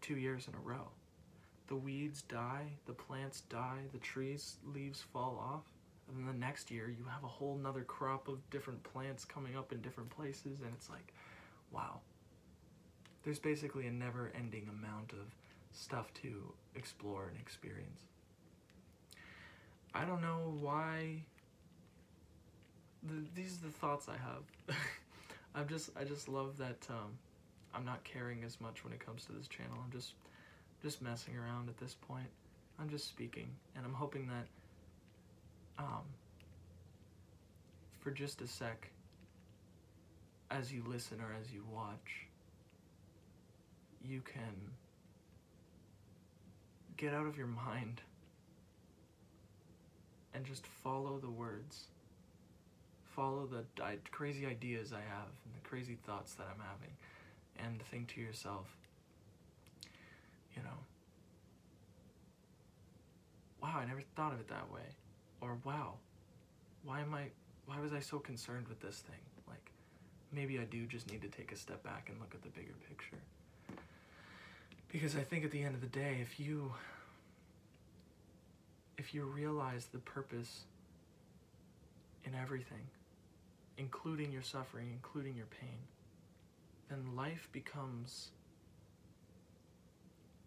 two 0.00 0.16
years 0.16 0.46
in 0.48 0.54
a 0.54 0.60
row. 0.60 0.88
The 1.68 1.76
weeds 1.76 2.22
die, 2.22 2.66
the 2.86 2.92
plants 2.92 3.42
die, 3.42 3.80
the 3.92 3.98
trees 3.98 4.56
leaves 4.74 5.02
fall 5.12 5.38
off. 5.38 5.62
And 6.08 6.18
then 6.18 6.26
the 6.26 6.38
next 6.38 6.70
year 6.70 6.88
you 6.88 7.04
have 7.12 7.22
a 7.22 7.28
whole 7.28 7.56
nother 7.56 7.82
crop 7.82 8.28
of 8.28 8.38
different 8.50 8.82
plants 8.82 9.24
coming 9.24 9.56
up 9.56 9.72
in 9.72 9.82
different 9.82 10.08
places 10.10 10.60
and 10.60 10.72
it's 10.74 10.88
like, 10.88 11.12
wow. 11.70 12.00
There's 13.24 13.38
basically 13.38 13.86
a 13.86 13.90
never 13.90 14.32
ending 14.34 14.68
amount 14.70 15.12
of 15.12 15.26
stuff 15.72 16.12
to 16.22 16.52
explore 16.74 17.28
and 17.28 17.38
experience. 17.38 18.00
I 19.94 20.04
don't 20.04 20.22
know 20.22 20.56
why. 20.60 21.22
The, 23.02 23.24
these 23.34 23.58
are 23.58 23.66
the 23.66 23.72
thoughts 23.72 24.08
I 24.08 24.16
have. 24.16 24.76
I'm 25.54 25.68
just 25.68 25.90
I 25.98 26.04
just 26.04 26.28
love 26.28 26.56
that 26.58 26.86
um, 26.88 27.18
I'm 27.74 27.84
not 27.84 28.04
caring 28.04 28.44
as 28.44 28.60
much 28.60 28.84
when 28.84 28.92
it 28.92 29.04
comes 29.04 29.24
to 29.26 29.32
this 29.32 29.48
channel. 29.48 29.76
I'm 29.84 29.90
just 29.90 30.12
just 30.82 31.02
messing 31.02 31.36
around 31.36 31.68
at 31.68 31.78
this 31.78 31.94
point. 31.94 32.28
I'm 32.80 32.88
just 32.88 33.08
speaking, 33.08 33.48
and 33.76 33.84
I'm 33.84 33.94
hoping 33.94 34.28
that 34.28 34.46
um, 35.78 36.02
for 38.00 38.10
just 38.10 38.40
a 38.40 38.46
sec, 38.46 38.90
as 40.50 40.72
you 40.72 40.82
listen 40.86 41.18
or 41.20 41.34
as 41.40 41.52
you 41.52 41.64
watch, 41.72 42.26
you 44.02 44.20
can 44.20 44.72
get 46.96 47.12
out 47.12 47.26
of 47.26 47.36
your 47.36 47.46
mind 47.46 48.00
and 50.34 50.44
just 50.44 50.66
follow 50.66 51.18
the 51.18 51.30
words. 51.30 51.84
Follow 53.14 53.46
the 53.46 53.64
crazy 54.12 54.46
ideas 54.46 54.92
I 54.92 55.00
have 55.00 55.28
and 55.44 55.54
the 55.54 55.68
crazy 55.68 55.98
thoughts 56.06 56.34
that 56.34 56.46
I'm 56.52 56.62
having. 56.62 56.94
And 57.58 57.82
think 57.82 58.08
to 58.14 58.20
yourself, 58.20 58.66
you 60.58 60.64
know, 60.64 60.78
wow, 63.62 63.78
I 63.78 63.86
never 63.86 64.02
thought 64.16 64.32
of 64.32 64.40
it 64.40 64.48
that 64.48 64.70
way. 64.72 64.82
Or 65.40 65.58
wow, 65.64 65.94
why 66.84 67.00
am 67.00 67.14
I, 67.14 67.26
why 67.66 67.80
was 67.80 67.92
I 67.92 68.00
so 68.00 68.18
concerned 68.18 68.66
with 68.68 68.80
this 68.80 68.98
thing? 68.98 69.20
Like, 69.46 69.70
maybe 70.32 70.58
I 70.58 70.64
do 70.64 70.86
just 70.86 71.10
need 71.10 71.22
to 71.22 71.28
take 71.28 71.52
a 71.52 71.56
step 71.56 71.82
back 71.84 72.08
and 72.10 72.18
look 72.18 72.34
at 72.34 72.42
the 72.42 72.48
bigger 72.48 72.74
picture. 72.88 73.22
Because 74.90 75.14
I 75.14 75.20
think 75.20 75.44
at 75.44 75.50
the 75.50 75.62
end 75.62 75.74
of 75.74 75.80
the 75.80 75.86
day, 75.86 76.18
if 76.22 76.40
you 76.40 76.72
if 78.96 79.14
you 79.14 79.22
realize 79.24 79.86
the 79.92 79.98
purpose 79.98 80.64
in 82.24 82.34
everything, 82.34 82.82
including 83.76 84.32
your 84.32 84.42
suffering, 84.42 84.88
including 84.92 85.36
your 85.36 85.46
pain, 85.60 85.78
then 86.88 87.14
life 87.14 87.48
becomes 87.52 88.30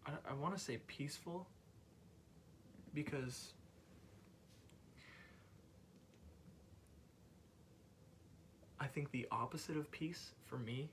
I, 0.06 0.10
I 0.30 0.34
want 0.34 0.56
to 0.56 0.60
say 0.62 0.78
peaceful 0.86 1.46
because 2.94 3.52
I 8.80 8.86
think 8.86 9.10
the 9.12 9.26
opposite 9.30 9.76
of 9.76 9.90
peace 9.90 10.30
for 10.46 10.58
me 10.58 10.88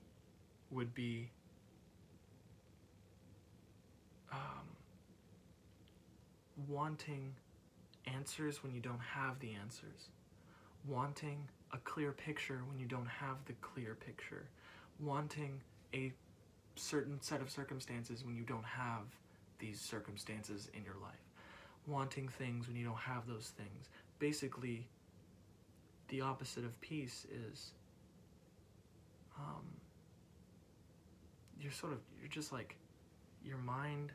would 0.72 0.94
be 0.94 1.30
um, 4.32 4.68
wanting 6.68 7.34
answers 8.06 8.64
when 8.64 8.74
you 8.74 8.80
don't 8.80 9.02
have 9.02 9.40
the 9.40 9.54
answers, 9.54 10.10
wanting 10.88 11.48
a 11.74 11.78
clear 11.80 12.12
picture 12.12 12.62
when 12.68 12.80
you 12.80 12.86
don't 12.86 13.08
have 13.08 13.38
the 13.46 13.54
clear 13.54 13.96
picture, 13.96 14.46
wanting 15.00 15.60
a 15.94 16.14
certain 16.80 17.22
set 17.22 17.42
of 17.42 17.50
circumstances 17.50 18.24
when 18.26 18.36
you 18.36 18.44
don't 18.44 18.66
have 18.66 19.04
these 19.60 19.80
circumstances 19.80 20.70
in 20.74 20.84
your 20.84 20.96
life, 21.02 21.20
wanting 21.88 22.28
things 22.28 22.68
when 22.68 22.76
you 22.76 22.86
don't 22.86 22.98
have 22.98 23.28
those 23.28 23.52
things. 23.58 23.90
Basically, 24.20 24.88
the 26.08 26.22
opposite 26.22 26.64
of 26.64 26.80
peace 26.82 27.26
is 27.52 27.72
um, 29.38 29.66
you're 31.62 31.72
sort 31.72 31.94
of, 31.94 32.00
you're 32.20 32.30
just 32.30 32.52
like, 32.52 32.76
your 33.44 33.58
mind 33.58 34.12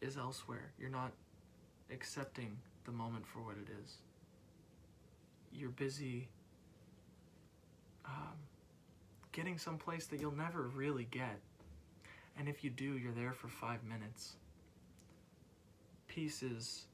is 0.00 0.16
elsewhere. 0.16 0.72
You're 0.78 0.90
not 0.90 1.12
accepting 1.92 2.56
the 2.84 2.92
moment 2.92 3.26
for 3.26 3.40
what 3.40 3.56
it 3.56 3.68
is. 3.82 3.96
You're 5.52 5.70
busy 5.70 6.28
um, 8.04 8.36
getting 9.32 9.58
someplace 9.58 10.06
that 10.06 10.20
you'll 10.20 10.32
never 10.36 10.62
really 10.62 11.06
get. 11.10 11.38
And 12.38 12.48
if 12.48 12.62
you 12.62 12.70
do, 12.70 12.96
you're 12.96 13.12
there 13.12 13.32
for 13.32 13.48
five 13.48 13.82
minutes. 13.82 14.34
Peace 16.06 16.42
is 16.42 16.84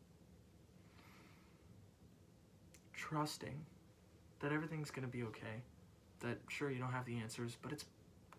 trusting 2.95 3.55
that 4.41 4.53
everything's 4.53 4.91
going 4.91 5.07
to 5.07 5.13
be 5.13 5.23
okay. 5.25 5.63
That 6.21 6.39
sure, 6.49 6.71
you 6.71 6.79
don't 6.79 6.93
have 6.93 7.05
the 7.05 7.19
answers, 7.19 7.57
but 7.61 7.73
it's 7.73 7.85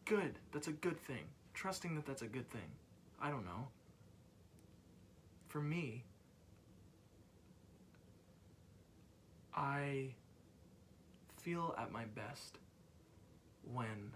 good. 0.05 0.39
That's 0.51 0.67
a 0.67 0.71
good 0.71 0.99
thing. 0.99 1.25
Trusting 1.53 1.95
that 1.95 2.05
that's 2.05 2.23
a 2.23 2.27
good 2.27 2.49
thing. 2.49 2.69
I 3.21 3.29
don't 3.29 3.45
know. 3.45 3.67
For 5.47 5.61
me, 5.61 6.03
I 9.55 10.09
feel 11.37 11.75
at 11.77 11.91
my 11.91 12.05
best 12.05 12.57
when 13.71 14.11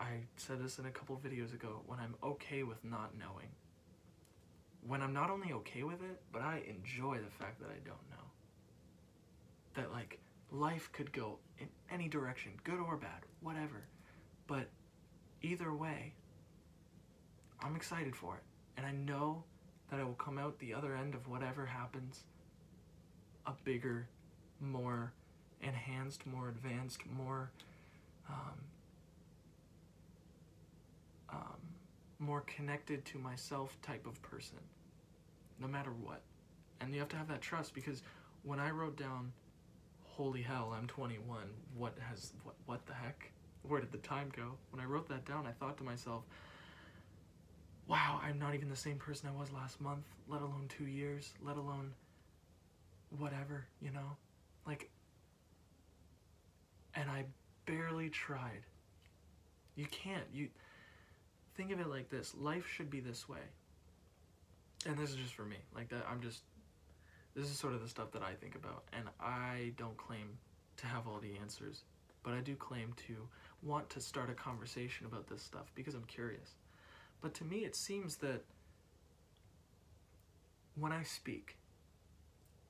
I 0.00 0.20
said 0.36 0.62
this 0.62 0.78
in 0.78 0.86
a 0.86 0.90
couple 0.90 1.16
videos 1.16 1.52
ago 1.52 1.82
when 1.86 1.98
I'm 1.98 2.14
okay 2.22 2.62
with 2.62 2.84
not 2.84 3.12
knowing. 3.18 3.48
When 4.86 5.02
I'm 5.02 5.12
not 5.12 5.30
only 5.30 5.52
okay 5.52 5.82
with 5.82 6.02
it, 6.02 6.20
but 6.32 6.42
I 6.42 6.62
enjoy 6.68 7.18
the 7.18 7.30
fact 7.30 7.60
that 7.60 7.68
I 7.68 7.78
don't 7.84 8.10
know. 8.10 8.24
That 9.74 9.92
like 9.92 10.20
life 10.50 10.90
could 10.92 11.12
go 11.12 11.38
in 11.58 11.68
any 11.90 12.08
direction, 12.08 12.52
good 12.64 12.78
or 12.78 12.96
bad, 12.96 13.26
whatever. 13.40 13.84
But 14.46 14.68
either 15.42 15.74
way, 15.74 16.14
I'm 17.60 17.76
excited 17.76 18.14
for 18.14 18.36
it. 18.36 18.42
And 18.76 18.86
I 18.86 18.92
know 18.92 19.42
that 19.90 19.98
I 20.00 20.04
will 20.04 20.14
come 20.14 20.38
out 20.38 20.58
the 20.58 20.74
other 20.74 20.94
end 20.94 21.14
of 21.14 21.26
whatever 21.28 21.66
happens 21.66 22.24
a 23.46 23.52
bigger, 23.64 24.06
more 24.60 25.12
enhanced, 25.62 26.26
more 26.26 26.48
advanced, 26.48 27.00
more 27.16 27.50
um, 28.28 28.58
more 32.18 32.42
connected 32.42 33.04
to 33.06 33.18
myself 33.18 33.76
type 33.82 34.06
of 34.06 34.20
person, 34.22 34.58
no 35.60 35.68
matter 35.68 35.92
what. 35.92 36.22
And 36.80 36.92
you 36.92 37.00
have 37.00 37.08
to 37.10 37.16
have 37.16 37.28
that 37.28 37.40
trust 37.40 37.74
because 37.74 38.02
when 38.42 38.60
I 38.60 38.70
wrote 38.70 38.96
down, 38.96 39.32
"Holy 40.04 40.42
hell, 40.42 40.72
I'm 40.72 40.86
21," 40.86 41.48
what 41.74 41.98
has 41.98 42.32
what 42.44 42.56
what 42.66 42.86
the 42.86 42.94
heck? 42.94 43.30
Where 43.62 43.80
did 43.80 43.92
the 43.92 43.98
time 43.98 44.30
go? 44.30 44.58
When 44.70 44.80
I 44.80 44.84
wrote 44.86 45.08
that 45.08 45.24
down, 45.24 45.46
I 45.46 45.52
thought 45.52 45.76
to 45.78 45.84
myself, 45.84 46.24
"Wow, 47.86 48.20
I'm 48.22 48.38
not 48.38 48.54
even 48.54 48.68
the 48.68 48.76
same 48.76 48.98
person 48.98 49.28
I 49.28 49.32
was 49.32 49.52
last 49.52 49.80
month, 49.80 50.06
let 50.28 50.42
alone 50.42 50.68
two 50.68 50.86
years, 50.86 51.34
let 51.40 51.56
alone 51.56 51.94
whatever, 53.10 53.66
you 53.80 53.90
know, 53.90 54.16
like." 54.66 54.90
And 56.94 57.10
I 57.10 57.26
barely 57.66 58.10
tried. 58.10 58.64
You 59.76 59.86
can't. 59.86 60.24
You 60.32 60.50
think 61.58 61.72
of 61.72 61.80
it 61.80 61.90
like 61.90 62.08
this. 62.08 62.34
Life 62.38 62.66
should 62.68 62.88
be 62.88 63.00
this 63.00 63.28
way. 63.28 63.40
And 64.86 64.96
this 64.96 65.10
is 65.10 65.16
just 65.16 65.34
for 65.34 65.44
me. 65.44 65.56
Like 65.74 65.88
that 65.88 66.06
I'm 66.08 66.22
just 66.22 66.42
this 67.34 67.50
is 67.50 67.58
sort 67.58 67.74
of 67.74 67.82
the 67.82 67.88
stuff 67.88 68.12
that 68.12 68.22
I 68.22 68.32
think 68.34 68.54
about 68.54 68.84
and 68.92 69.08
I 69.20 69.72
don't 69.76 69.96
claim 69.96 70.38
to 70.78 70.86
have 70.86 71.08
all 71.08 71.18
the 71.18 71.36
answers, 71.40 71.82
but 72.22 72.32
I 72.32 72.40
do 72.40 72.54
claim 72.54 72.94
to 73.08 73.16
want 73.62 73.90
to 73.90 74.00
start 74.00 74.30
a 74.30 74.34
conversation 74.34 75.04
about 75.04 75.26
this 75.26 75.42
stuff 75.42 75.72
because 75.74 75.94
I'm 75.94 76.04
curious. 76.04 76.54
But 77.20 77.34
to 77.34 77.44
me 77.44 77.58
it 77.58 77.74
seems 77.74 78.16
that 78.18 78.44
when 80.76 80.92
I 80.92 81.02
speak 81.02 81.56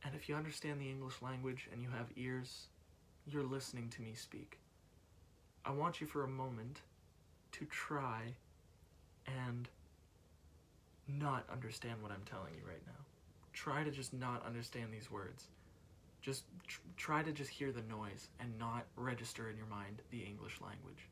and 0.03 0.15
if 0.15 0.31
you 0.31 0.35
understand 0.35 0.81
the 0.81 0.89
English 0.89 1.21
language 1.21 1.69
and 1.71 1.83
you 1.83 1.91
have 1.91 2.07
ears, 2.17 2.69
you're 3.27 3.43
listening 3.43 3.91
to 3.91 4.03
me 4.03 4.15
speak. 4.15 4.59
I 5.67 5.73
want 5.73 6.01
you 6.01 6.07
for 6.07 6.25
a 6.25 6.29
moment 6.29 6.81
to 7.53 7.67
try 7.67 8.33
and 9.47 9.69
not 11.07 11.45
understand 11.51 12.03
what 12.03 12.13
I'm 12.13 12.23
telling 12.31 12.55
you 12.55 12.63
right 12.67 12.83
now. 12.87 12.93
Try 13.53 13.83
to 13.83 13.91
just 13.91 14.13
not 14.13 14.45
understand 14.47 14.89
these 14.93 15.11
words. 15.11 15.45
Just 16.21 16.45
tr- 16.67 16.81
try 16.97 17.23
to 17.23 17.33
just 17.33 17.51
hear 17.51 17.73
the 17.73 17.83
noise 17.83 18.29
and 18.41 18.59
not 18.59 18.87
register 18.97 19.49
in 19.49 19.57
your 19.57 19.67
mind 19.67 20.03
the 20.11 20.21
English 20.21 20.61
language. 20.61 21.09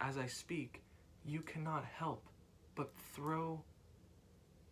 As 0.00 0.18
I 0.18 0.26
speak, 0.26 0.82
you 1.24 1.40
cannot 1.40 1.84
help 1.84 2.22
but 2.74 2.90
throw 3.14 3.60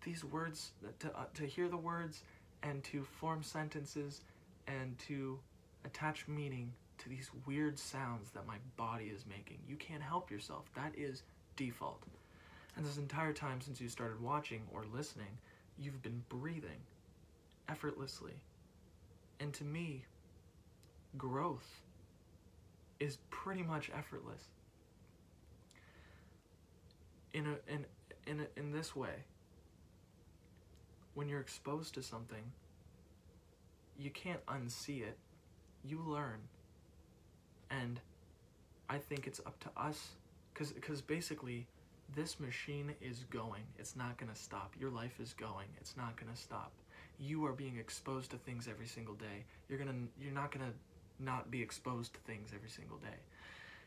these 0.05 0.25
words 0.25 0.73
to, 0.99 1.09
uh, 1.17 1.25
to 1.35 1.47
hear 1.47 1.69
the 1.69 1.77
words 1.77 2.23
and 2.63 2.85
to 2.85 3.03
form 3.05 3.43
sentences 3.43 4.21
and 4.67 4.99
to 4.99 5.39
attach 5.85 6.29
meaning 6.29 6.73
to 6.99 7.09
these 7.09 7.31
weird 7.47 7.79
sounds 7.79 8.31
that 8.31 8.47
my 8.47 8.57
body 8.77 9.07
is 9.07 9.25
making. 9.27 9.59
You 9.69 9.77
can't 9.77 10.03
help 10.03 10.31
yourself. 10.31 10.65
That 10.75 10.93
is 10.97 11.23
default. 11.57 12.03
And 12.77 12.85
this 12.85 12.97
entire 12.97 13.33
time 13.33 13.61
since 13.61 13.81
you 13.81 13.89
started 13.89 14.21
watching 14.21 14.63
or 14.73 14.85
listening, 14.93 15.39
you've 15.79 16.03
been 16.03 16.23
breathing 16.29 16.81
effortlessly. 17.69 18.35
And 19.41 19.53
to 19.55 19.65
me, 19.65 20.05
growth 21.17 21.81
is 23.01 23.19
pretty 23.31 23.63
much 23.63 23.91
effortless. 23.97 24.43
In 27.33 27.47
a 27.47 27.73
in 27.73 27.87
in 28.27 28.41
a, 28.41 28.59
in 28.59 28.73
this 28.73 28.95
way, 28.95 29.25
when 31.15 31.29
you're 31.29 31.41
exposed 31.41 31.95
to 31.95 32.03
something, 32.03 32.53
you 33.99 34.11
can't 34.11 34.45
unsee 34.47 35.03
it. 35.03 35.19
You 35.85 36.01
learn 36.07 36.41
and 37.71 38.01
I 38.89 38.99
think 38.99 39.27
it's 39.27 39.41
up 39.41 39.59
to 39.61 39.71
us 39.77 40.11
because 40.55 40.73
because 40.73 41.03
basically 41.03 41.67
this 42.15 42.39
machine 42.39 42.95
is 43.01 43.25
going. 43.31 43.63
It's 43.79 43.97
not 43.97 44.17
going 44.19 44.33
to 44.33 44.39
stop. 44.39 44.73
Your 44.79 44.91
life 44.91 45.19
is 45.21 45.33
going. 45.33 45.67
It's 45.81 45.97
not 45.97 46.17
going 46.17 46.33
to 46.33 46.41
stop. 46.41 46.73
You 47.19 47.45
are 47.47 47.53
being 47.53 47.79
exposed 47.79 48.31
to 48.31 48.37
things 48.37 48.69
every 48.69 48.87
single 48.87 49.15
day. 49.15 49.45
You're 49.69 49.79
going 49.79 49.91
to 49.91 50.25
you're 50.25 50.35
not 50.35 50.53
going 50.53 50.67
to 50.67 50.73
not 51.25 51.51
be 51.51 51.63
exposed 51.63 52.15
to 52.15 52.21
things 52.21 52.51
every 52.55 52.69
single 52.69 52.99
day. 52.99 53.19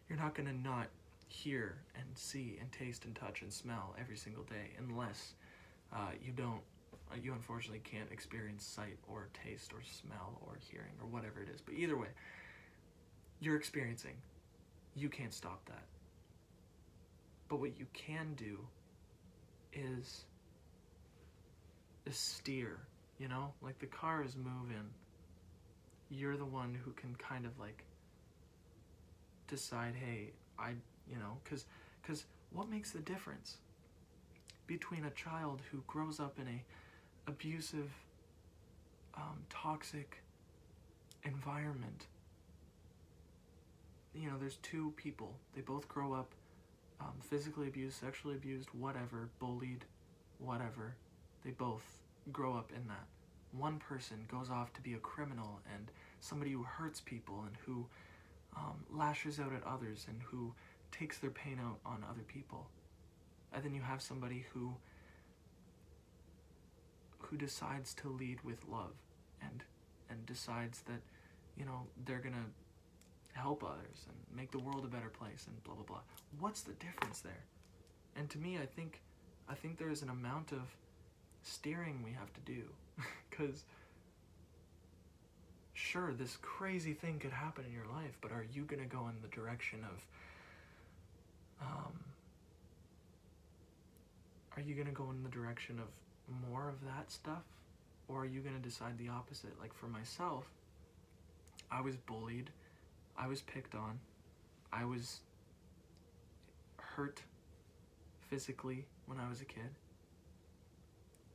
You're 0.09 0.19
not 0.19 0.35
going 0.35 0.47
to 0.47 0.55
not 0.55 0.87
hear 1.27 1.77
and 1.95 2.05
see 2.15 2.57
and 2.59 2.71
taste 2.71 3.05
and 3.05 3.13
touch 3.15 3.41
and 3.41 3.51
smell 3.51 3.93
every 3.99 4.15
single 4.15 4.43
day 4.43 4.71
unless 4.79 5.33
uh, 5.93 6.11
you 6.23 6.31
don't 6.31 6.61
uh, 7.11 7.15
you 7.21 7.33
unfortunately 7.33 7.81
can't 7.83 8.11
experience 8.11 8.65
sight 8.65 8.97
or 9.07 9.29
taste 9.45 9.73
or 9.73 9.81
smell 9.83 10.41
or 10.45 10.57
hearing 10.69 10.91
or 11.01 11.07
whatever 11.07 11.41
it 11.41 11.49
is. 11.53 11.61
But 11.61 11.75
either 11.75 11.97
way, 11.97 12.09
you're 13.39 13.55
experiencing. 13.55 14.15
You 14.95 15.09
can't 15.09 15.33
stop 15.33 15.63
that. 15.67 15.83
But 17.49 17.59
what 17.59 17.77
you 17.79 17.85
can 17.93 18.33
do 18.35 18.59
is, 19.73 20.25
is 22.05 22.17
steer, 22.17 22.79
you 23.19 23.27
know? 23.27 23.53
Like 23.61 23.79
the 23.79 23.85
car 23.85 24.23
is 24.23 24.35
moving. 24.35 24.89
You're 26.09 26.37
the 26.37 26.45
one 26.45 26.77
who 26.83 26.91
can 26.91 27.15
kind 27.15 27.45
of 27.45 27.57
like 27.59 27.83
decide, 29.47 29.93
hey, 29.95 30.31
I, 30.59 30.71
you 31.09 31.17
know, 31.17 31.37
because 31.43 31.65
cause 32.05 32.25
what 32.51 32.69
makes 32.69 32.91
the 32.91 32.99
difference 32.99 33.57
between 34.67 35.05
a 35.05 35.11
child 35.11 35.61
who 35.71 35.83
grows 35.87 36.19
up 36.19 36.37
in 36.39 36.47
a 36.47 37.29
abusive, 37.29 37.91
um, 39.15 39.37
toxic 39.49 40.21
environment 41.23 42.07
you 44.19 44.29
know, 44.29 44.37
there's 44.37 44.57
two 44.57 44.93
people. 44.97 45.35
They 45.55 45.61
both 45.61 45.87
grow 45.87 46.13
up 46.13 46.31
um, 46.99 47.13
physically 47.21 47.67
abused, 47.67 47.99
sexually 47.99 48.35
abused, 48.35 48.69
whatever, 48.71 49.29
bullied, 49.39 49.85
whatever, 50.39 50.95
they 51.43 51.51
both 51.51 51.83
grow 52.31 52.55
up 52.55 52.71
in 52.75 52.87
that. 52.87 53.05
One 53.51 53.79
person 53.79 54.25
goes 54.29 54.49
off 54.49 54.73
to 54.73 54.81
be 54.81 54.93
a 54.93 54.99
criminal 54.99 55.59
and 55.73 55.89
somebody 56.19 56.51
who 56.51 56.63
hurts 56.63 57.01
people 57.01 57.43
and 57.45 57.55
who 57.65 57.85
um, 58.55 58.83
lashes 58.91 59.39
out 59.39 59.53
at 59.53 59.63
others 59.65 60.05
and 60.09 60.21
who 60.23 60.53
takes 60.91 61.19
their 61.19 61.29
pain 61.29 61.59
out 61.63 61.79
on 61.85 62.03
other 62.09 62.23
people. 62.27 62.67
And 63.53 63.63
then 63.63 63.73
you 63.73 63.81
have 63.81 64.01
somebody 64.01 64.45
who 64.53 64.75
who 67.19 67.37
decides 67.37 67.93
to 67.93 68.09
lead 68.09 68.41
with 68.41 68.65
love 68.69 68.93
and 69.41 69.63
and 70.09 70.25
decides 70.25 70.81
that 70.81 71.01
you 71.57 71.65
know 71.65 71.87
they're 72.05 72.19
gonna 72.19 72.45
help 73.37 73.63
others 73.63 74.05
and 74.07 74.17
make 74.37 74.51
the 74.51 74.59
world 74.59 74.83
a 74.83 74.87
better 74.87 75.09
place 75.09 75.45
and 75.47 75.63
blah 75.63 75.75
blah 75.75 75.83
blah. 75.83 76.01
What's 76.39 76.61
the 76.61 76.73
difference 76.73 77.19
there? 77.21 77.43
And 78.15 78.29
to 78.31 78.37
me 78.37 78.57
i 78.57 78.65
think 78.65 79.01
i 79.49 79.53
think 79.53 79.77
there's 79.77 80.01
an 80.01 80.09
amount 80.09 80.51
of 80.51 80.61
steering 81.43 82.01
we 82.03 82.11
have 82.11 82.33
to 82.33 82.41
do. 82.41 82.63
Because 83.29 83.65
sure 85.73 86.11
this 86.11 86.37
crazy 86.41 86.93
thing 86.93 87.19
could 87.19 87.31
happen 87.31 87.63
in 87.65 87.71
your 87.71 87.85
life 87.93 88.17
but 88.19 88.31
are 88.31 88.45
you 88.51 88.63
gonna 88.63 88.85
go 88.85 89.07
in 89.09 89.21
the 89.21 89.27
direction 89.27 89.79
of 89.83 89.97
um, 91.61 91.93
are 94.55 94.61
you 94.63 94.73
gonna 94.73 94.91
go 94.91 95.11
in 95.11 95.21
the 95.21 95.29
direction 95.29 95.79
of 95.79 95.87
more 96.49 96.67
of 96.69 96.83
that 96.85 97.11
stuff? 97.11 97.43
Or 98.07 98.21
are 98.21 98.25
you 98.25 98.39
going 98.41 98.55
to 98.55 98.61
decide 98.61 98.97
the 98.97 99.09
opposite? 99.09 99.59
Like 99.59 99.73
for 99.73 99.87
myself 99.87 100.45
i 101.71 101.81
was 101.81 101.95
bullied 101.95 102.49
i 103.17 103.27
was 103.27 103.41
picked 103.41 103.75
on. 103.75 103.99
I 104.71 104.85
was 104.85 105.21
hurt 106.77 107.21
physically 108.29 108.85
when 109.05 109.19
i 109.19 109.29
was 109.29 109.41
a 109.41 109.45
kid. 109.45 109.75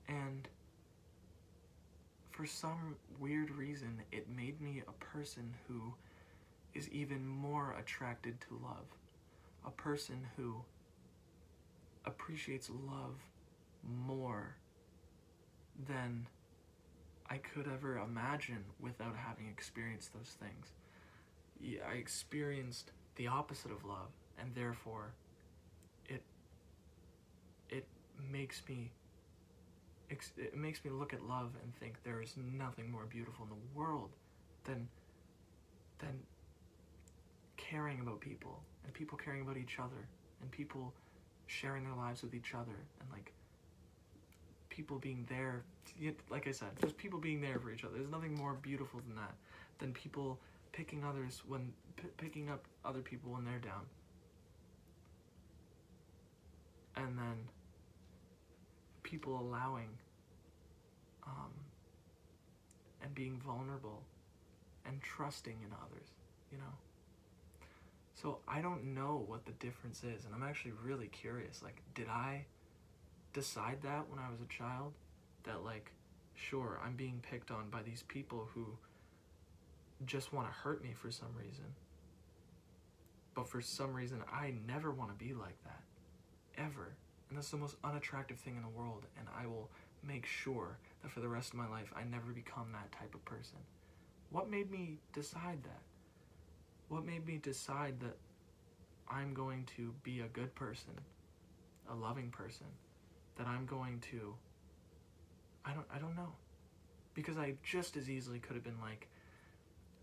And 0.08 0.48
for 2.30 2.46
some 2.46 2.96
weird 3.18 3.50
reason 3.50 4.02
it 4.10 4.28
made 4.28 4.60
me 4.60 4.82
a 4.86 5.04
person 5.04 5.54
who 5.68 5.94
is 6.74 6.88
even 6.90 7.26
more 7.26 7.74
attracted 7.78 8.40
to 8.42 8.60
love. 8.62 8.86
A 9.66 9.70
person 9.70 10.26
who 10.36 10.56
appreciates 12.04 12.70
love 12.70 13.16
more 14.06 14.56
than 15.88 16.26
I 17.28 17.38
could 17.38 17.66
ever 17.66 17.98
imagine 17.98 18.64
without 18.80 19.16
having 19.16 19.48
experienced 19.48 20.12
those 20.12 20.36
things. 20.40 20.72
I 21.88 21.94
experienced 21.94 22.90
the 23.16 23.26
opposite 23.26 23.70
of 23.70 23.84
love, 23.84 24.10
and 24.38 24.54
therefore, 24.54 25.12
it 26.08 26.22
it 27.70 27.86
makes 28.30 28.62
me 28.68 28.90
it 30.10 30.56
makes 30.56 30.84
me 30.84 30.90
look 30.90 31.14
at 31.14 31.22
love 31.22 31.50
and 31.62 31.74
think 31.76 31.94
there 32.04 32.20
is 32.20 32.34
nothing 32.36 32.90
more 32.90 33.06
beautiful 33.08 33.44
in 33.44 33.50
the 33.50 33.78
world 33.78 34.10
than 34.64 34.88
than 35.98 36.18
caring 37.56 38.00
about 38.00 38.20
people 38.20 38.62
and 38.84 38.92
people 38.92 39.16
caring 39.16 39.42
about 39.42 39.56
each 39.56 39.78
other 39.78 40.08
and 40.40 40.50
people 40.50 40.92
sharing 41.46 41.84
their 41.84 41.94
lives 41.94 42.22
with 42.22 42.34
each 42.34 42.54
other 42.54 42.76
and 43.00 43.10
like 43.10 43.32
people 44.68 44.98
being 44.98 45.26
there. 45.28 45.62
Like 46.30 46.48
I 46.48 46.52
said, 46.52 46.70
just 46.80 46.96
people 46.96 47.18
being 47.18 47.40
there 47.40 47.58
for 47.58 47.70
each 47.70 47.84
other. 47.84 47.94
There's 47.96 48.10
nothing 48.10 48.34
more 48.34 48.54
beautiful 48.54 49.00
than 49.06 49.16
that. 49.16 49.34
Than 49.78 49.92
people 49.92 50.38
picking 50.72 51.04
others 51.04 51.42
when 51.46 51.72
picking 52.16 52.48
up 52.50 52.64
other 52.84 53.00
people 53.00 53.32
when 53.32 53.44
they're 53.44 53.58
down. 53.58 53.86
And 56.96 57.18
then 57.18 57.48
people 59.02 59.38
allowing 59.38 59.88
um, 61.26 61.50
and 63.02 63.14
being 63.14 63.40
vulnerable 63.44 64.02
and 64.86 65.00
trusting 65.00 65.56
in 65.62 65.68
others, 65.72 66.08
you 66.50 66.58
know. 66.58 66.74
So 68.14 68.38
I 68.46 68.60
don't 68.60 68.94
know 68.94 69.24
what 69.26 69.46
the 69.46 69.52
difference 69.52 70.04
is, 70.04 70.24
and 70.24 70.34
I'm 70.34 70.42
actually 70.42 70.72
really 70.84 71.08
curious. 71.08 71.62
Like, 71.62 71.82
did 71.94 72.08
I 72.08 72.44
decide 73.32 73.78
that 73.82 74.08
when 74.08 74.18
I 74.18 74.30
was 74.30 74.40
a 74.40 74.46
child 74.46 74.92
that 75.44 75.64
like 75.64 75.90
sure 76.34 76.80
I'm 76.84 76.94
being 76.94 77.22
picked 77.30 77.50
on 77.50 77.68
by 77.70 77.82
these 77.82 78.04
people 78.08 78.48
who 78.54 78.66
just 80.06 80.32
want 80.32 80.48
to 80.48 80.52
hurt 80.52 80.82
me 80.82 80.90
for 80.94 81.10
some 81.10 81.34
reason. 81.36 81.64
But 83.34 83.48
for 83.48 83.60
some 83.60 83.94
reason 83.94 84.22
I 84.30 84.54
never 84.66 84.90
want 84.90 85.10
to 85.10 85.24
be 85.24 85.32
like 85.34 85.56
that 85.64 85.82
ever. 86.58 86.94
And 87.28 87.38
that's 87.38 87.50
the 87.50 87.56
most 87.56 87.76
unattractive 87.82 88.38
thing 88.38 88.56
in 88.56 88.62
the 88.62 88.68
world 88.68 89.04
and 89.18 89.26
I 89.38 89.46
will 89.46 89.70
make 90.06 90.26
sure 90.26 90.78
that 91.02 91.10
for 91.10 91.20
the 91.20 91.28
rest 91.28 91.52
of 91.52 91.58
my 91.58 91.68
life 91.68 91.92
I 91.96 92.04
never 92.04 92.32
become 92.32 92.72
that 92.72 92.92
type 92.92 93.14
of 93.14 93.24
person. 93.24 93.58
What 94.30 94.50
made 94.50 94.70
me 94.70 94.98
decide 95.12 95.62
that? 95.64 95.80
What 96.88 97.06
made 97.06 97.26
me 97.26 97.38
decide 97.42 98.00
that 98.00 98.16
I'm 99.08 99.32
going 99.32 99.66
to 99.76 99.94
be 100.02 100.20
a 100.20 100.28
good 100.28 100.54
person, 100.54 100.94
a 101.90 101.94
loving 101.94 102.30
person? 102.30 102.66
that 103.36 103.46
I'm 103.46 103.66
going 103.66 104.00
to 104.10 104.34
I 105.64 105.72
don't 105.72 105.86
I 105.94 105.98
don't 105.98 106.16
know. 106.16 106.32
Because 107.14 107.36
I 107.36 107.54
just 107.62 107.96
as 107.96 108.08
easily 108.08 108.38
could 108.38 108.54
have 108.54 108.64
been 108.64 108.80
like, 108.80 109.08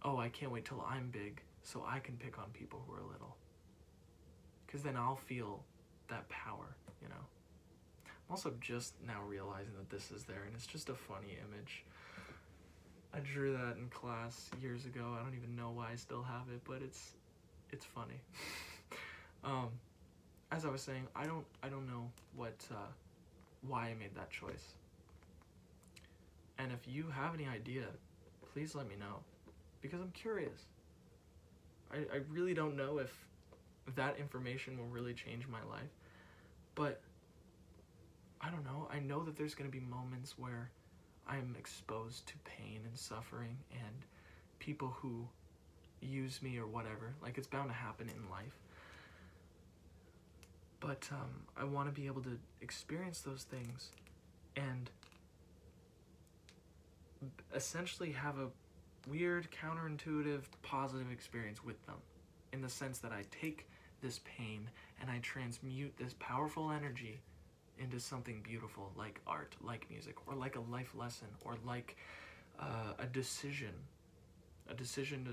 "Oh, 0.03 0.17
I 0.17 0.29
can't 0.29 0.51
wait 0.51 0.65
till 0.65 0.81
I'm 0.81 1.09
big 1.09 1.41
so 1.63 1.85
I 1.87 1.99
can 1.99 2.17
pick 2.17 2.39
on 2.39 2.49
people 2.51 2.83
who 2.87 2.93
are 2.93 3.01
little." 3.01 3.35
Cuz 4.67 4.83
then 4.83 4.95
I'll 4.95 5.15
feel 5.15 5.63
that 6.07 6.27
power, 6.29 6.75
you 7.01 7.09
know. 7.09 7.25
I'm 8.05 8.31
also 8.31 8.53
just 8.61 8.93
now 9.05 9.23
realizing 9.23 9.73
that 9.77 9.89
this 9.89 10.11
is 10.11 10.23
there 10.23 10.43
and 10.43 10.55
it's 10.55 10.67
just 10.67 10.89
a 10.89 10.93
funny 10.93 11.37
image. 11.47 11.83
I 13.13 13.19
drew 13.19 13.53
that 13.53 13.77
in 13.77 13.89
class 13.89 14.49
years 14.61 14.85
ago. 14.85 15.15
I 15.19 15.23
don't 15.23 15.35
even 15.35 15.55
know 15.55 15.71
why 15.71 15.91
I 15.91 15.95
still 15.95 16.21
have 16.21 16.47
it, 16.53 16.61
but 16.63 16.81
it's 16.81 17.13
it's 17.71 17.85
funny. 17.85 18.21
um, 19.43 19.69
as 20.51 20.65
I 20.65 20.69
was 20.69 20.81
saying, 20.81 21.07
I 21.15 21.25
don't 21.25 21.45
I 21.63 21.69
don't 21.69 21.87
know 21.87 22.11
what 22.35 22.55
uh, 22.71 22.91
why 23.67 23.89
I 23.89 23.93
made 23.95 24.15
that 24.15 24.29
choice. 24.29 24.73
And 26.57 26.71
if 26.71 26.87
you 26.87 27.09
have 27.09 27.33
any 27.33 27.47
idea, 27.47 27.85
please 28.53 28.75
let 28.75 28.87
me 28.87 28.95
know 28.99 29.21
because 29.81 29.99
I'm 29.99 30.11
curious. 30.11 30.61
I, 31.91 31.97
I 31.97 32.21
really 32.29 32.53
don't 32.53 32.75
know 32.75 32.99
if 32.99 33.11
that 33.95 34.17
information 34.19 34.77
will 34.77 34.87
really 34.87 35.13
change 35.13 35.47
my 35.47 35.63
life, 35.69 35.89
but 36.75 37.01
I 38.41 38.49
don't 38.49 38.63
know. 38.63 38.87
I 38.91 38.99
know 38.99 39.23
that 39.23 39.37
there's 39.37 39.55
going 39.55 39.69
to 39.69 39.75
be 39.75 39.83
moments 39.83 40.37
where 40.37 40.69
I'm 41.27 41.55
exposed 41.57 42.27
to 42.27 42.33
pain 42.45 42.81
and 42.85 42.97
suffering 42.97 43.57
and 43.71 44.05
people 44.59 44.95
who 45.01 45.27
use 46.01 46.41
me 46.41 46.57
or 46.57 46.67
whatever. 46.67 47.15
Like 47.21 47.37
it's 47.37 47.47
bound 47.47 47.69
to 47.69 47.75
happen 47.75 48.09
in 48.09 48.29
life 48.29 48.59
but 50.79 51.07
um, 51.11 51.43
I 51.57 51.63
want 51.65 51.93
to 51.93 52.01
be 52.01 52.07
able 52.07 52.21
to 52.23 52.37
experience 52.61 53.21
those 53.21 53.43
things 53.43 53.91
and 54.55 54.89
essentially 57.53 58.11
have 58.11 58.37
a 58.37 58.47
weird, 59.09 59.47
counterintuitive, 59.51 60.41
positive 60.61 61.11
experience 61.11 61.63
with 61.63 61.83
them 61.85 61.95
in 62.53 62.61
the 62.61 62.69
sense 62.69 62.99
that 62.99 63.11
I 63.11 63.23
take 63.31 63.67
this 64.01 64.19
pain 64.23 64.69
and 65.01 65.09
I 65.09 65.19
transmute 65.19 65.93
this 65.97 66.15
powerful 66.19 66.71
energy 66.71 67.19
into 67.79 67.99
something 67.99 68.41
beautiful 68.43 68.91
like 68.97 69.19
art, 69.25 69.55
like 69.61 69.89
music, 69.89 70.15
or 70.27 70.35
like 70.35 70.55
a 70.55 70.61
life 70.71 70.93
lesson, 70.95 71.27
or 71.43 71.57
like 71.65 71.95
uh, 72.59 72.93
a 72.99 73.05
decision, 73.05 73.73
a 74.69 74.73
decision 74.73 75.25
to, 75.25 75.31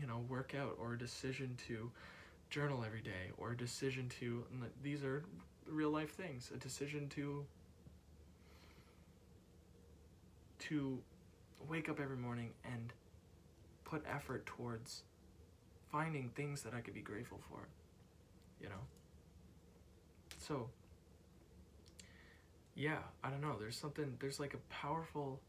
you 0.00 0.06
know, 0.06 0.24
work 0.28 0.54
out, 0.58 0.76
or 0.80 0.94
a 0.94 0.98
decision 0.98 1.56
to 1.68 1.90
journal 2.50 2.82
every 2.86 3.02
day 3.02 3.30
or 3.36 3.52
a 3.52 3.56
decision 3.56 4.08
to 4.08 4.42
these 4.82 5.04
are 5.04 5.22
real 5.66 5.90
life 5.90 6.14
things 6.14 6.50
a 6.54 6.58
decision 6.58 7.08
to 7.08 7.44
to 10.58 10.98
wake 11.68 11.88
up 11.88 12.00
every 12.00 12.16
morning 12.16 12.50
and 12.64 12.92
put 13.84 14.04
effort 14.12 14.46
towards 14.46 15.02
finding 15.90 16.30
things 16.30 16.62
that 16.62 16.74
I 16.74 16.80
could 16.80 16.94
be 16.94 17.00
grateful 17.00 17.40
for 17.48 17.68
you 18.60 18.68
know 18.68 18.82
so 20.36 20.68
yeah 22.74 22.98
I 23.24 23.30
don't 23.30 23.40
know 23.40 23.56
there's 23.58 23.76
something 23.76 24.14
there's 24.20 24.38
like 24.38 24.54
a 24.54 24.72
powerful 24.72 25.40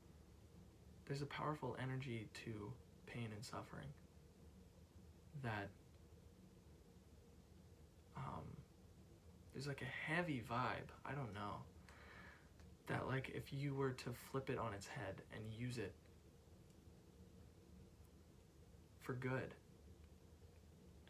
there's 1.07 1.21
a 1.21 1.27
powerful 1.27 1.75
energy 1.81 2.27
to 2.45 2.71
pain 3.07 3.29
and 3.33 3.43
suffering 3.43 3.87
that 5.43 5.69
um, 8.15 8.43
there's 9.53 9.67
like 9.67 9.81
a 9.81 10.11
heavy 10.11 10.41
vibe. 10.49 10.89
I 11.05 11.11
don't 11.11 11.33
know. 11.33 11.55
That 12.89 13.07
like 13.07 13.31
if 13.35 13.53
you 13.53 13.75
were 13.75 13.91
to 13.91 14.09
flip 14.31 14.49
it 14.49 14.57
on 14.57 14.73
its 14.73 14.87
head 14.87 15.15
and 15.33 15.43
use 15.57 15.77
it 15.77 15.93
for 19.01 19.13
good 19.13 19.53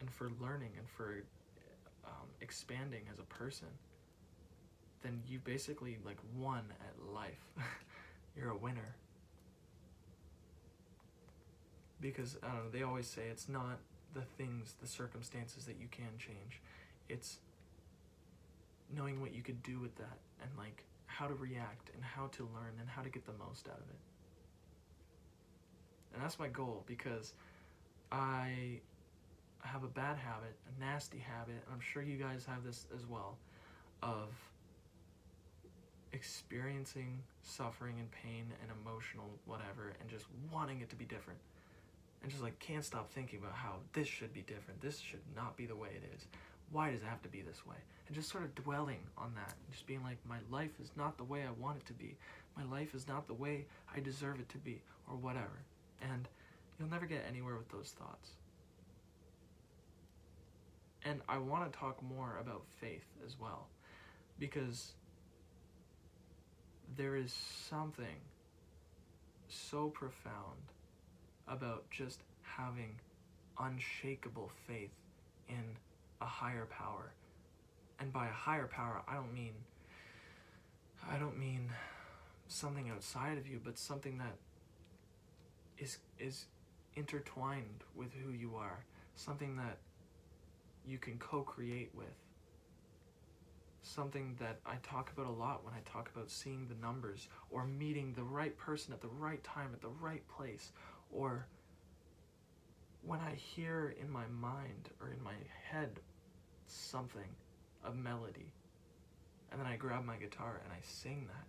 and 0.00 0.10
for 0.10 0.30
learning 0.40 0.70
and 0.78 0.86
for 0.96 1.22
um, 2.04 2.26
expanding 2.42 3.02
as 3.10 3.18
a 3.18 3.24
person, 3.24 3.68
then 5.02 5.22
you 5.26 5.38
basically 5.38 5.96
like 6.04 6.18
won 6.36 6.64
at 6.80 7.14
life. 7.14 7.44
You're 8.36 8.50
a 8.50 8.56
winner. 8.56 8.94
Because 12.00 12.36
I 12.42 12.48
don't 12.48 12.56
know, 12.56 12.70
they 12.70 12.82
always 12.82 13.06
say 13.06 13.22
it's 13.30 13.48
not 13.48 13.78
the 14.14 14.22
things, 14.22 14.74
the 14.80 14.88
circumstances 14.88 15.64
that 15.64 15.76
you 15.80 15.88
can 15.90 16.18
change. 16.18 16.60
It's 17.08 17.38
knowing 18.94 19.20
what 19.20 19.34
you 19.34 19.42
could 19.42 19.62
do 19.62 19.78
with 19.78 19.96
that 19.96 20.18
and 20.42 20.50
like 20.58 20.84
how 21.10 21.26
to 21.26 21.34
react 21.34 21.90
and 21.94 22.02
how 22.02 22.28
to 22.28 22.42
learn 22.54 22.72
and 22.78 22.88
how 22.88 23.02
to 23.02 23.10
get 23.10 23.26
the 23.26 23.32
most 23.44 23.68
out 23.68 23.76
of 23.76 23.88
it. 23.90 24.00
And 26.14 26.22
that's 26.22 26.38
my 26.38 26.48
goal 26.48 26.82
because 26.86 27.34
I 28.10 28.80
have 29.62 29.84
a 29.84 29.88
bad 29.88 30.16
habit, 30.16 30.54
a 30.66 30.80
nasty 30.80 31.18
habit, 31.18 31.62
I'm 31.72 31.80
sure 31.80 32.02
you 32.02 32.16
guys 32.16 32.46
have 32.46 32.64
this 32.64 32.86
as 32.96 33.06
well, 33.06 33.36
of 34.02 34.28
experiencing 36.12 37.18
suffering 37.42 37.96
and 37.98 38.10
pain 38.10 38.46
and 38.62 38.70
emotional 38.82 39.30
whatever 39.44 39.92
and 40.00 40.08
just 40.08 40.26
wanting 40.52 40.80
it 40.80 40.90
to 40.90 40.96
be 40.96 41.04
different. 41.04 41.38
And 42.22 42.30
just 42.30 42.42
like 42.42 42.58
can't 42.58 42.84
stop 42.84 43.10
thinking 43.10 43.38
about 43.38 43.54
how 43.54 43.76
this 43.92 44.06
should 44.06 44.32
be 44.34 44.42
different. 44.42 44.80
This 44.80 44.98
should 44.98 45.22
not 45.36 45.56
be 45.56 45.66
the 45.66 45.76
way 45.76 45.88
it 45.90 46.02
is. 46.14 46.26
Why 46.72 46.90
does 46.90 47.02
it 47.02 47.08
have 47.08 47.22
to 47.22 47.28
be 47.28 47.42
this 47.42 47.66
way? 47.66 47.76
And 48.06 48.14
just 48.14 48.30
sort 48.30 48.44
of 48.44 48.54
dwelling 48.54 49.00
on 49.18 49.32
that. 49.34 49.54
Just 49.70 49.86
being 49.86 50.02
like, 50.02 50.18
my 50.28 50.38
life 50.50 50.70
is 50.80 50.90
not 50.96 51.16
the 51.16 51.24
way 51.24 51.42
I 51.42 51.50
want 51.60 51.78
it 51.78 51.86
to 51.86 51.92
be. 51.92 52.16
My 52.56 52.64
life 52.64 52.94
is 52.94 53.06
not 53.08 53.26
the 53.26 53.34
way 53.34 53.66
I 53.94 54.00
deserve 54.00 54.40
it 54.40 54.48
to 54.50 54.58
be, 54.58 54.82
or 55.08 55.16
whatever. 55.16 55.64
And 56.02 56.28
you'll 56.78 56.90
never 56.90 57.06
get 57.06 57.24
anywhere 57.28 57.56
with 57.56 57.68
those 57.70 57.94
thoughts. 57.98 58.30
And 61.04 61.20
I 61.28 61.38
want 61.38 61.72
to 61.72 61.78
talk 61.78 62.02
more 62.02 62.38
about 62.40 62.62
faith 62.80 63.06
as 63.26 63.36
well, 63.40 63.66
because 64.38 64.92
there 66.96 67.16
is 67.16 67.32
something 67.68 68.20
so 69.48 69.88
profound 69.88 70.60
about 71.48 71.88
just 71.90 72.20
having 72.42 72.94
unshakable 73.58 74.50
faith 74.66 74.90
in 75.48 75.62
a 76.20 76.26
higher 76.26 76.66
power. 76.66 77.12
And 77.98 78.12
by 78.12 78.26
a 78.26 78.32
higher 78.32 78.66
power, 78.66 79.02
I 79.06 79.14
don't 79.14 79.32
mean 79.32 79.52
I 81.10 81.16
don't 81.16 81.38
mean 81.38 81.70
something 82.48 82.90
outside 82.90 83.38
of 83.38 83.46
you, 83.46 83.60
but 83.62 83.78
something 83.78 84.18
that 84.18 84.36
is 85.78 85.98
is 86.18 86.46
intertwined 86.94 87.84
with 87.94 88.12
who 88.12 88.32
you 88.32 88.56
are, 88.56 88.84
something 89.14 89.56
that 89.56 89.78
you 90.86 90.98
can 90.98 91.18
co-create 91.18 91.90
with. 91.94 92.06
Something 93.82 94.36
that 94.38 94.58
I 94.66 94.76
talk 94.82 95.10
about 95.10 95.26
a 95.26 95.30
lot 95.30 95.64
when 95.64 95.74
I 95.74 95.80
talk 95.90 96.10
about 96.14 96.30
seeing 96.30 96.68
the 96.68 96.74
numbers 96.86 97.28
or 97.50 97.64
meeting 97.64 98.12
the 98.12 98.22
right 98.22 98.56
person 98.56 98.92
at 98.92 99.00
the 99.00 99.08
right 99.08 99.42
time 99.42 99.70
at 99.72 99.80
the 99.80 99.88
right 99.88 100.22
place 100.28 100.70
or 101.10 101.46
when 103.10 103.18
I 103.18 103.34
hear 103.34 103.92
in 104.00 104.08
my 104.08 104.22
mind 104.40 104.88
or 105.00 105.08
in 105.08 105.20
my 105.24 105.34
head 105.68 105.98
something, 106.68 107.28
a 107.84 107.90
melody, 107.90 108.52
and 109.50 109.60
then 109.60 109.66
I 109.66 109.74
grab 109.74 110.04
my 110.04 110.14
guitar 110.14 110.60
and 110.62 110.72
I 110.72 110.78
sing 110.80 111.26
that, 111.26 111.46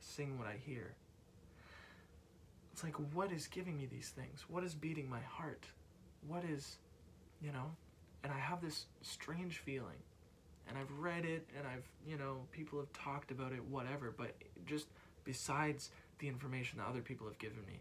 sing 0.00 0.38
what 0.38 0.46
I 0.46 0.56
hear. 0.66 0.92
It's 2.74 2.84
like, 2.84 2.96
what 3.14 3.32
is 3.32 3.46
giving 3.46 3.78
me 3.78 3.86
these 3.86 4.10
things? 4.10 4.44
What 4.48 4.62
is 4.64 4.74
beating 4.74 5.08
my 5.08 5.20
heart? 5.20 5.64
What 6.26 6.44
is, 6.44 6.76
you 7.40 7.52
know? 7.52 7.70
And 8.22 8.30
I 8.30 8.38
have 8.38 8.60
this 8.60 8.84
strange 9.00 9.56
feeling. 9.56 10.02
And 10.68 10.76
I've 10.76 10.92
read 10.98 11.24
it 11.24 11.48
and 11.56 11.66
I've, 11.66 11.86
you 12.06 12.18
know, 12.18 12.40
people 12.52 12.78
have 12.80 12.92
talked 12.92 13.30
about 13.30 13.52
it, 13.52 13.64
whatever, 13.64 14.12
but 14.14 14.34
just 14.66 14.88
besides 15.24 15.90
the 16.18 16.28
information 16.28 16.80
that 16.80 16.86
other 16.86 17.00
people 17.00 17.26
have 17.26 17.38
given 17.38 17.64
me, 17.66 17.80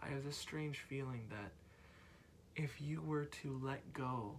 I 0.00 0.10
have 0.10 0.24
this 0.24 0.36
strange 0.36 0.78
feeling 0.88 1.22
that 1.30 1.50
if 2.58 2.80
you 2.80 3.00
were 3.00 3.24
to 3.24 3.58
let 3.62 3.92
go 3.92 4.34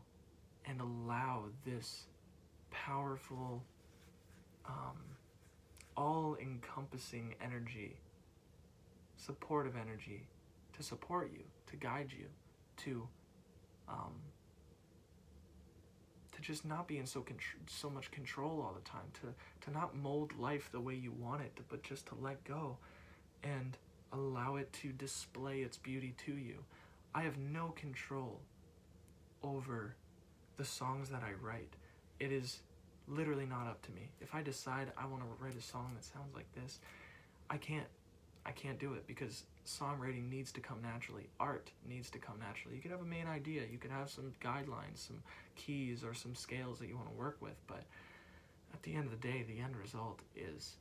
and 0.66 0.80
allow 0.82 1.46
this 1.66 2.04
powerful, 2.70 3.64
um, 4.68 4.98
all 5.98 6.38
encompassing 6.40 7.34
energy 7.44 7.98
supportive 9.20 9.76
energy 9.76 10.24
to 10.78 10.84
support 10.84 11.30
you, 11.32 11.44
to 11.68 11.76
guide 11.76 12.12
you, 12.18 12.26
to 12.78 13.08
um, 13.88 14.14
to 16.32 16.42
just 16.42 16.64
not 16.66 16.88
be 16.88 16.98
in 16.98 17.06
so 17.06 17.26
so 17.68 17.90
much 17.90 18.12
control 18.12 18.62
all 18.62 18.74
the 18.74 18.90
time, 18.90 19.12
to 19.22 19.66
to 19.66 19.72
not 19.72 19.96
mold 19.96 20.32
life 20.40 20.70
the 20.72 20.80
way 20.80 20.96
you 20.96 21.12
want 21.12 21.42
it, 21.42 21.52
but 21.70 21.84
just 21.84 22.06
to 22.08 22.16
let 22.22 22.44
go 22.44 22.78
and 23.44 23.78
allow 24.14 24.56
it 24.56 24.72
to 24.74 24.90
display 24.90 25.62
its 25.62 25.78
beauty 25.78 26.16
to 26.26 26.34
you. 26.34 26.64
I 27.14 27.22
have 27.22 27.38
no 27.38 27.70
control 27.76 28.40
over 29.44 29.96
the 30.58 30.66
songs 30.66 31.10
that 31.10 31.24
I 31.24 31.32
write. 31.42 31.74
It 32.20 32.32
is 32.32 32.60
literally 33.08 33.46
not 33.46 33.68
up 33.68 33.82
to 33.84 33.92
me. 33.92 34.12
If 34.22 34.36
I 34.36 34.42
decide 34.42 34.92
I 34.98 35.06
want 35.06 35.24
to 35.24 35.44
write 35.44 35.58
a 35.58 35.62
song 35.62 35.92
that 35.96 36.04
sounds 36.04 36.36
like 36.36 36.52
this, 36.54 36.80
I 37.50 37.58
can't 37.58 37.88
I 38.46 38.52
can't 38.52 38.80
do 38.80 38.94
it 38.94 39.06
because 39.06 39.44
songwriting 39.66 40.30
needs 40.30 40.52
to 40.54 40.62
come 40.62 40.82
naturally. 40.82 41.28
Art 41.40 41.72
needs 41.88 42.10
to 42.12 42.20
come 42.20 42.40
naturally. 42.40 42.76
You 42.76 42.82
could 42.82 42.92
have 42.92 43.02
a 43.02 43.06
main 43.06 43.28
idea, 43.28 43.64
you 43.70 43.78
could 43.78 43.92
have 43.92 44.10
some 44.10 44.34
guidelines, 44.42 45.08
some 45.08 45.22
keys, 45.56 46.04
or 46.04 46.14
some 46.14 46.34
scales 46.34 46.80
that 46.80 46.88
you 46.88 46.96
want 46.96 47.10
to 47.10 47.16
work 47.16 47.38
with, 47.42 47.56
but 47.68 47.84
at 48.74 48.82
the 48.84 48.96
end 48.96 49.06
of 49.06 49.12
the 49.12 49.28
day, 49.28 49.44
the 49.48 49.60
end 49.60 49.76
result 49.76 50.22
is 50.36 50.76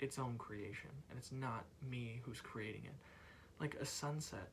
its 0.00 0.18
own 0.18 0.36
creation, 0.36 0.90
and 1.08 1.18
it's 1.18 1.32
not 1.32 1.64
me 1.88 2.20
who's 2.24 2.40
creating 2.40 2.82
it. 2.84 2.94
Like 3.60 3.76
a 3.80 3.86
sunset. 3.86 4.48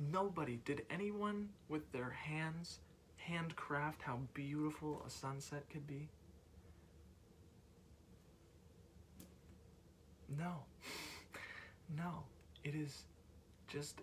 Nobody, 0.00 0.60
did 0.64 0.82
anyone 0.90 1.48
with 1.68 1.90
their 1.92 2.10
hands 2.10 2.78
handcraft 3.16 4.02
how 4.02 4.20
beautiful 4.32 5.02
a 5.06 5.10
sunset 5.10 5.64
could 5.70 5.86
be? 5.86 6.08
No. 10.38 10.54
no. 11.96 12.22
It 12.62 12.74
is 12.74 13.04
just 13.66 14.00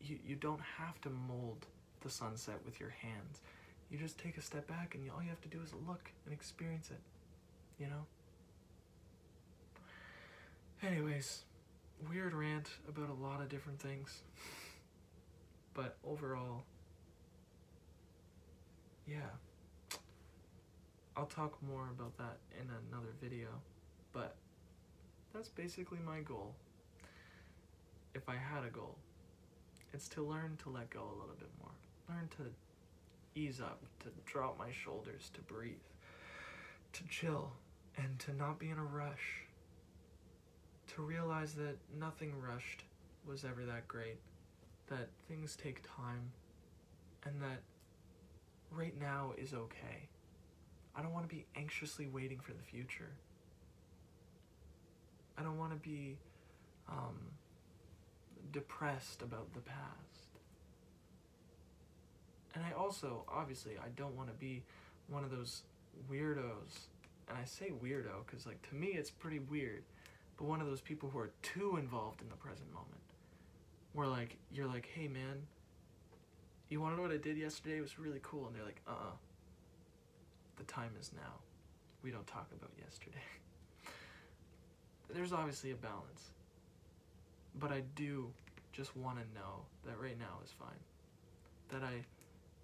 you 0.00 0.18
you 0.26 0.36
don't 0.36 0.60
have 0.78 1.00
to 1.02 1.10
mold 1.10 1.66
the 2.02 2.10
sunset 2.10 2.58
with 2.64 2.80
your 2.80 2.90
hands. 2.90 3.40
You 3.90 3.98
just 3.98 4.18
take 4.18 4.36
a 4.36 4.42
step 4.42 4.66
back 4.66 4.94
and 4.94 5.04
you, 5.04 5.12
all 5.14 5.22
you 5.22 5.28
have 5.28 5.40
to 5.42 5.48
do 5.48 5.60
is 5.62 5.72
look 5.86 6.10
and 6.24 6.32
experience 6.32 6.90
it. 6.90 7.00
You 7.78 7.88
know? 7.88 8.06
Anyways, 10.82 11.42
weird 12.08 12.34
rant 12.34 12.68
about 12.88 13.08
a 13.08 13.22
lot 13.22 13.40
of 13.40 13.48
different 13.48 13.80
things. 13.80 14.22
but 15.74 15.96
overall, 16.04 16.64
yeah. 19.06 19.30
I'll 21.16 21.26
talk 21.26 21.58
more 21.62 21.88
about 21.90 22.16
that 22.18 22.38
in 22.58 22.66
another 22.90 23.12
video. 23.20 23.48
But 24.12 24.34
that's 25.34 25.48
basically 25.48 25.98
my 26.04 26.20
goal. 26.20 26.54
If 28.14 28.28
I 28.28 28.36
had 28.36 28.64
a 28.64 28.70
goal, 28.70 28.96
it's 29.92 30.08
to 30.08 30.22
learn 30.22 30.58
to 30.62 30.70
let 30.70 30.90
go 30.90 31.00
a 31.00 31.16
little 31.20 31.36
bit 31.38 31.48
more. 31.60 31.70
Learn 32.08 32.28
to 32.38 33.40
ease 33.40 33.60
up, 33.60 33.80
to 34.00 34.08
drop 34.26 34.58
my 34.58 34.70
shoulders, 34.70 35.30
to 35.34 35.40
breathe, 35.40 35.72
to 36.92 37.04
chill, 37.08 37.52
and 37.96 38.18
to 38.20 38.34
not 38.34 38.58
be 38.58 38.68
in 38.70 38.78
a 38.78 38.84
rush. 38.84 39.44
To 40.96 41.02
realize 41.02 41.54
that 41.54 41.76
nothing 41.98 42.32
rushed 42.40 42.84
was 43.26 43.44
ever 43.44 43.64
that 43.64 43.88
great, 43.88 44.18
that 44.88 45.08
things 45.26 45.56
take 45.56 45.82
time, 45.82 46.32
and 47.24 47.40
that 47.40 47.62
right 48.70 48.98
now 49.00 49.32
is 49.38 49.54
okay. 49.54 50.08
I 50.94 51.00
don't 51.00 51.12
want 51.12 51.28
to 51.28 51.34
be 51.34 51.46
anxiously 51.56 52.06
waiting 52.06 52.40
for 52.40 52.52
the 52.52 52.62
future. 52.62 53.10
I 55.38 55.42
don't 55.42 55.56
want 55.56 55.72
to 55.72 55.78
be 55.78 56.18
um, 56.88 57.16
depressed 58.52 59.22
about 59.22 59.54
the 59.54 59.60
past. 59.60 60.28
And 62.54 62.64
I 62.64 62.72
also, 62.72 63.24
obviously, 63.28 63.72
I 63.82 63.88
don't 63.96 64.14
want 64.14 64.28
to 64.28 64.34
be 64.34 64.62
one 65.08 65.24
of 65.24 65.30
those 65.30 65.62
weirdos. 66.10 66.88
And 67.28 67.38
I 67.38 67.46
say 67.46 67.72
weirdo 67.82 68.26
because, 68.26 68.44
like, 68.44 68.60
to 68.68 68.74
me, 68.74 68.88
it's 68.88 69.10
pretty 69.10 69.38
weird. 69.38 69.84
But 70.42 70.48
one 70.48 70.60
of 70.60 70.66
those 70.66 70.80
people 70.80 71.08
who 71.08 71.20
are 71.20 71.30
too 71.42 71.76
involved 71.76 72.20
in 72.20 72.28
the 72.28 72.34
present 72.34 72.68
moment. 72.74 73.00
Where, 73.92 74.08
like, 74.08 74.38
you're 74.50 74.66
like, 74.66 74.88
hey, 74.92 75.06
man, 75.06 75.46
you 76.68 76.80
want 76.80 76.94
to 76.94 76.96
know 76.96 77.02
what 77.02 77.12
I 77.12 77.16
did 77.16 77.36
yesterday? 77.36 77.76
It 77.76 77.80
was 77.80 77.96
really 77.96 78.18
cool. 78.24 78.48
And 78.48 78.56
they're 78.56 78.64
like, 78.64 78.80
uh 78.88 78.90
uh. 78.90 79.16
The 80.56 80.64
time 80.64 80.90
is 81.00 81.12
now. 81.14 81.34
We 82.02 82.10
don't 82.10 82.26
talk 82.26 82.48
about 82.58 82.70
yesterday. 82.76 83.22
there's 85.14 85.32
obviously 85.32 85.70
a 85.70 85.76
balance. 85.76 86.32
But 87.60 87.70
I 87.70 87.84
do 87.94 88.26
just 88.72 88.96
want 88.96 89.18
to 89.18 89.38
know 89.38 89.62
that 89.86 89.96
right 90.00 90.18
now 90.18 90.40
is 90.44 90.50
fine. 90.58 90.82
That 91.68 91.86
I 91.86 92.02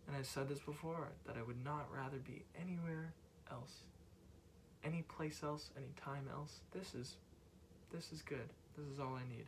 And 0.09 0.17
I 0.19 0.23
said 0.23 0.49
this 0.49 0.59
before 0.59 1.11
that 1.29 1.37
I 1.37 1.43
would 1.43 1.65
not 1.65 1.87
rather 1.95 2.19
be 2.19 2.43
anywhere 2.61 3.13
else. 3.53 3.85
Any 4.83 5.03
place 5.03 5.45
else, 5.45 5.71
any 5.77 5.93
time 5.97 6.29
else. 6.35 6.59
This 6.73 6.97
is 6.97 7.19
this 7.93 8.13
is 8.13 8.23
good. 8.23 8.49
This 8.77 8.87
is 8.87 9.01
all 9.01 9.15
I 9.15 9.29
need. 9.29 9.47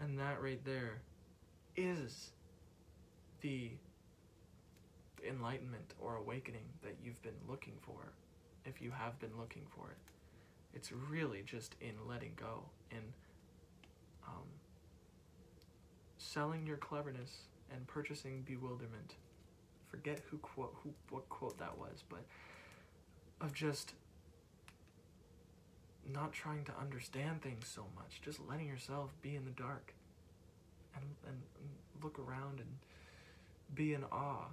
And 0.00 0.18
that 0.18 0.42
right 0.42 0.62
there 0.64 0.98
is 1.76 2.30
the 3.40 3.70
enlightenment 5.26 5.94
or 6.00 6.16
awakening 6.16 6.64
that 6.82 6.96
you've 7.02 7.20
been 7.22 7.38
looking 7.48 7.74
for, 7.80 8.12
if 8.64 8.80
you 8.80 8.90
have 8.90 9.18
been 9.18 9.36
looking 9.38 9.62
for 9.74 9.90
it. 9.90 9.96
It's 10.74 10.92
really 10.92 11.42
just 11.44 11.74
in 11.80 11.94
letting 12.06 12.32
go, 12.36 12.64
in 12.90 13.02
um, 14.26 14.44
selling 16.18 16.66
your 16.66 16.76
cleverness 16.76 17.30
and 17.72 17.86
purchasing 17.86 18.42
bewilderment. 18.42 19.14
Forget 19.88 20.20
who 20.30 20.38
quote 20.38 20.74
who 20.82 20.90
what 21.10 21.28
quote 21.28 21.58
that 21.58 21.78
was, 21.78 22.04
but 22.08 22.24
of 23.40 23.54
just 23.54 23.94
not 26.12 26.32
trying 26.32 26.64
to 26.64 26.72
understand 26.80 27.42
things 27.42 27.66
so 27.66 27.84
much, 27.94 28.20
just 28.22 28.40
letting 28.48 28.66
yourself 28.66 29.10
be 29.22 29.36
in 29.36 29.44
the 29.44 29.50
dark 29.50 29.94
and, 30.94 31.04
and, 31.26 31.36
look 32.02 32.18
around 32.18 32.60
and 32.60 32.68
be 33.74 33.94
in 33.94 34.04
awe 34.12 34.44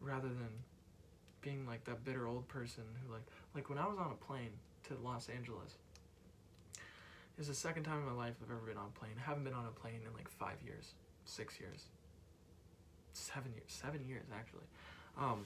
rather 0.00 0.26
than 0.26 0.50
being 1.42 1.64
like 1.64 1.84
that 1.84 2.04
bitter 2.04 2.26
old 2.26 2.46
person 2.48 2.82
who 3.06 3.12
like 3.12 3.22
like 3.54 3.68
when 3.68 3.78
I 3.78 3.86
was 3.86 3.96
on 3.98 4.10
a 4.10 4.24
plane 4.24 4.50
to 4.88 4.96
Los 5.04 5.28
Angeles. 5.28 5.76
It's 7.38 7.46
the 7.46 7.54
second 7.54 7.84
time 7.84 8.00
in 8.00 8.06
my 8.06 8.12
life 8.12 8.34
I've 8.42 8.50
ever 8.50 8.66
been 8.66 8.76
on 8.76 8.86
a 8.94 8.98
plane. 8.98 9.12
I 9.16 9.28
haven't 9.28 9.44
been 9.44 9.54
on 9.54 9.64
a 9.64 9.80
plane 9.80 10.00
in 10.04 10.12
like 10.12 10.28
five 10.28 10.56
years, 10.64 10.94
six 11.24 11.60
years, 11.60 11.84
seven 13.12 13.52
years, 13.52 13.68
seven 13.68 14.04
years 14.08 14.26
actually. 14.34 14.66
Um, 15.16 15.44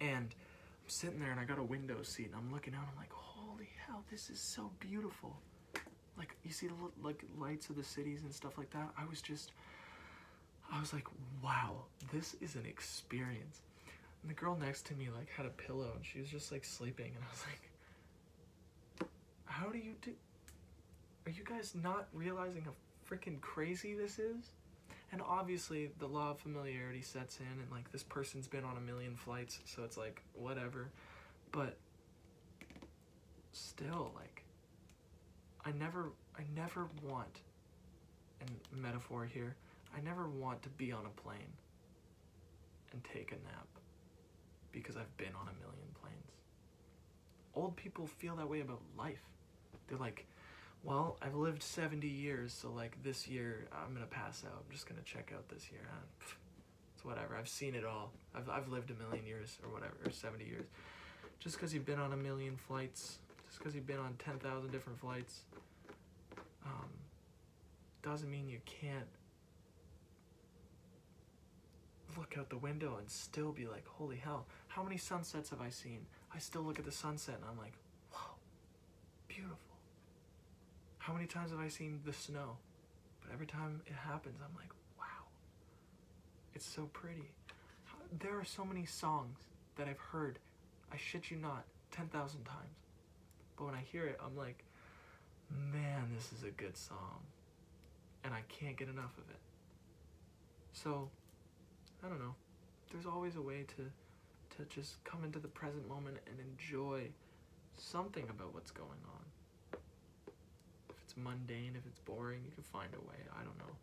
and 0.00 0.28
I'm 0.28 0.88
sitting 0.88 1.18
there 1.18 1.30
and 1.30 1.40
I 1.40 1.44
got 1.44 1.58
a 1.58 1.62
window 1.62 2.02
seat 2.02 2.26
and 2.26 2.34
I'm 2.36 2.52
looking 2.52 2.74
out. 2.74 2.82
And 2.82 2.90
I'm 2.92 2.98
like, 2.98 3.12
holy 3.56 3.68
hell, 3.86 4.04
this 4.10 4.28
is 4.28 4.38
so 4.38 4.70
beautiful. 4.80 5.34
Like 6.18 6.36
you 6.44 6.52
see 6.52 6.66
the 6.66 6.74
like 7.02 7.24
lights 7.38 7.70
of 7.70 7.76
the 7.76 7.84
cities 7.84 8.22
and 8.22 8.32
stuff 8.32 8.58
like 8.58 8.70
that. 8.70 8.90
I 8.98 9.06
was 9.06 9.22
just, 9.22 9.52
I 10.70 10.80
was 10.80 10.92
like, 10.92 11.06
wow, 11.42 11.84
this 12.12 12.36
is 12.40 12.54
an 12.54 12.66
experience. 12.66 13.62
And 14.22 14.30
the 14.30 14.34
girl 14.34 14.56
next 14.60 14.86
to 14.86 14.94
me 14.94 15.08
like 15.16 15.28
had 15.30 15.46
a 15.46 15.50
pillow 15.50 15.92
and 15.94 16.04
she 16.04 16.20
was 16.20 16.28
just 16.28 16.52
like 16.52 16.64
sleeping 16.64 17.12
and 17.14 17.24
I 17.24 17.30
was 17.30 17.44
like, 17.48 19.08
how 19.46 19.68
do 19.68 19.78
you 19.78 19.94
do? 20.02 20.12
Are 21.24 21.30
you 21.30 21.44
guys 21.44 21.74
not 21.82 22.08
realizing 22.12 22.62
how 22.62 22.72
freaking 23.10 23.40
crazy 23.40 23.94
this 23.94 24.18
is? 24.18 24.50
And 25.12 25.22
obviously, 25.22 25.92
the 25.98 26.06
law 26.06 26.32
of 26.32 26.40
familiarity 26.40 27.00
sets 27.00 27.38
in, 27.38 27.46
and 27.46 27.70
like 27.70 27.90
this 27.92 28.02
person's 28.02 28.48
been 28.48 28.64
on 28.64 28.76
a 28.76 28.80
million 28.80 29.14
flights, 29.14 29.60
so 29.64 29.84
it's 29.84 29.96
like 29.96 30.20
whatever. 30.34 30.88
But 31.52 31.76
still, 33.56 34.12
like, 34.14 34.44
I 35.64 35.72
never, 35.72 36.12
I 36.38 36.42
never 36.54 36.88
want, 37.02 37.40
and 38.40 38.50
metaphor 38.72 39.24
here, 39.24 39.56
I 39.96 40.00
never 40.00 40.28
want 40.28 40.62
to 40.62 40.68
be 40.70 40.92
on 40.92 41.06
a 41.06 41.20
plane 41.20 41.52
and 42.92 43.02
take 43.04 43.32
a 43.32 43.36
nap 43.36 43.66
because 44.72 44.96
I've 44.96 45.16
been 45.16 45.34
on 45.40 45.48
a 45.48 45.60
million 45.60 45.88
planes. 46.00 46.32
Old 47.54 47.76
people 47.76 48.06
feel 48.06 48.36
that 48.36 48.48
way 48.48 48.60
about 48.60 48.80
life. 48.98 49.22
They're 49.88 49.98
like, 49.98 50.26
well, 50.82 51.16
I've 51.22 51.34
lived 51.34 51.62
70 51.62 52.06
years, 52.06 52.52
so 52.52 52.70
like 52.70 53.02
this 53.02 53.26
year 53.26 53.66
I'm 53.72 53.94
gonna 53.94 54.06
pass 54.06 54.44
out. 54.46 54.62
I'm 54.66 54.72
just 54.72 54.88
gonna 54.88 55.02
check 55.02 55.32
out 55.34 55.48
this 55.48 55.70
year. 55.72 55.88
Uh, 55.90 56.24
it's 56.94 57.04
whatever. 57.04 57.36
I've 57.36 57.48
seen 57.48 57.74
it 57.74 57.84
all. 57.84 58.12
I've, 58.34 58.48
I've 58.48 58.68
lived 58.68 58.90
a 58.90 58.94
million 58.94 59.26
years 59.26 59.58
or 59.64 59.72
whatever, 59.72 59.94
or 60.04 60.10
70 60.10 60.44
years. 60.44 60.66
Just 61.40 61.56
because 61.56 61.72
you've 61.74 61.86
been 61.86 61.98
on 61.98 62.12
a 62.12 62.16
million 62.16 62.56
flights, 62.56 63.18
just 63.56 63.62
because 63.62 63.74
you've 63.74 63.86
been 63.86 63.98
on 63.98 64.14
10,000 64.18 64.70
different 64.70 65.00
flights, 65.00 65.40
um, 66.66 66.90
doesn't 68.02 68.30
mean 68.30 68.46
you 68.50 68.58
can't 68.66 69.08
look 72.18 72.36
out 72.38 72.50
the 72.50 72.58
window 72.58 72.96
and 72.98 73.08
still 73.08 73.52
be 73.52 73.66
like, 73.66 73.86
holy 73.86 74.16
hell, 74.16 74.44
how 74.68 74.82
many 74.82 74.98
sunsets 74.98 75.48
have 75.48 75.62
I 75.62 75.70
seen? 75.70 76.04
I 76.34 76.38
still 76.38 76.60
look 76.60 76.78
at 76.78 76.84
the 76.84 76.92
sunset 76.92 77.36
and 77.36 77.44
I'm 77.50 77.56
like, 77.56 77.72
wow, 78.12 78.34
beautiful. 79.26 79.56
How 80.98 81.14
many 81.14 81.26
times 81.26 81.50
have 81.50 81.60
I 81.60 81.68
seen 81.68 82.00
the 82.04 82.12
snow? 82.12 82.58
But 83.22 83.32
every 83.32 83.46
time 83.46 83.80
it 83.86 83.94
happens, 83.94 84.38
I'm 84.44 84.54
like, 84.54 84.70
wow, 84.98 85.24
it's 86.54 86.66
so 86.66 86.90
pretty. 86.92 87.30
There 88.20 88.38
are 88.38 88.44
so 88.44 88.66
many 88.66 88.84
songs 88.84 89.38
that 89.76 89.88
I've 89.88 89.98
heard, 89.98 90.38
I 90.92 90.98
shit 90.98 91.30
you 91.30 91.38
not, 91.38 91.64
10,000 91.92 92.44
times. 92.44 92.85
But 93.56 93.64
when 93.66 93.74
I 93.74 93.82
hear 93.90 94.06
it, 94.06 94.18
I'm 94.24 94.36
like, 94.36 94.64
man, 95.50 96.10
this 96.14 96.32
is 96.32 96.44
a 96.44 96.50
good 96.50 96.76
song. 96.76 97.20
And 98.24 98.34
I 98.34 98.40
can't 98.48 98.76
get 98.76 98.88
enough 98.88 99.16
of 99.18 99.30
it. 99.30 99.40
So, 100.72 101.08
I 102.04 102.08
don't 102.08 102.18
know. 102.18 102.34
There's 102.92 103.06
always 103.06 103.36
a 103.36 103.42
way 103.42 103.64
to 103.76 103.84
to 104.56 104.64
just 104.74 105.02
come 105.04 105.22
into 105.22 105.38
the 105.38 105.48
present 105.48 105.86
moment 105.88 106.16
and 106.26 106.36
enjoy 106.40 107.02
something 107.76 108.24
about 108.30 108.54
what's 108.54 108.70
going 108.70 108.88
on. 108.88 109.78
If 110.88 110.96
it's 111.04 111.14
mundane, 111.16 111.74
if 111.76 111.86
it's 111.86 111.98
boring, 112.00 112.40
you 112.44 112.50
can 112.54 112.62
find 112.62 112.88
a 112.94 113.08
way. 113.08 113.16
I 113.38 113.44
don't 113.44 113.58
know. 113.58 113.74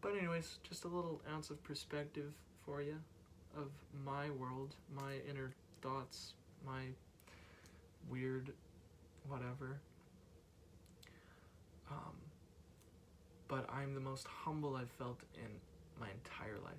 But 0.00 0.16
anyways, 0.16 0.58
just 0.62 0.84
a 0.84 0.88
little 0.88 1.20
ounce 1.32 1.50
of 1.50 1.62
perspective 1.64 2.32
for 2.64 2.82
you 2.82 2.96
of 3.56 3.70
my 4.04 4.30
world, 4.30 4.74
my 4.94 5.14
inner 5.28 5.52
thoughts, 5.80 6.34
my 6.66 6.82
weird 8.08 8.52
whatever. 9.28 9.80
Um, 11.90 12.16
but 13.48 13.68
I'm 13.70 13.94
the 13.94 14.00
most 14.00 14.26
humble 14.26 14.76
I've 14.76 14.90
felt 14.90 15.20
in 15.34 15.50
my 16.00 16.08
entire 16.10 16.58
life. 16.64 16.74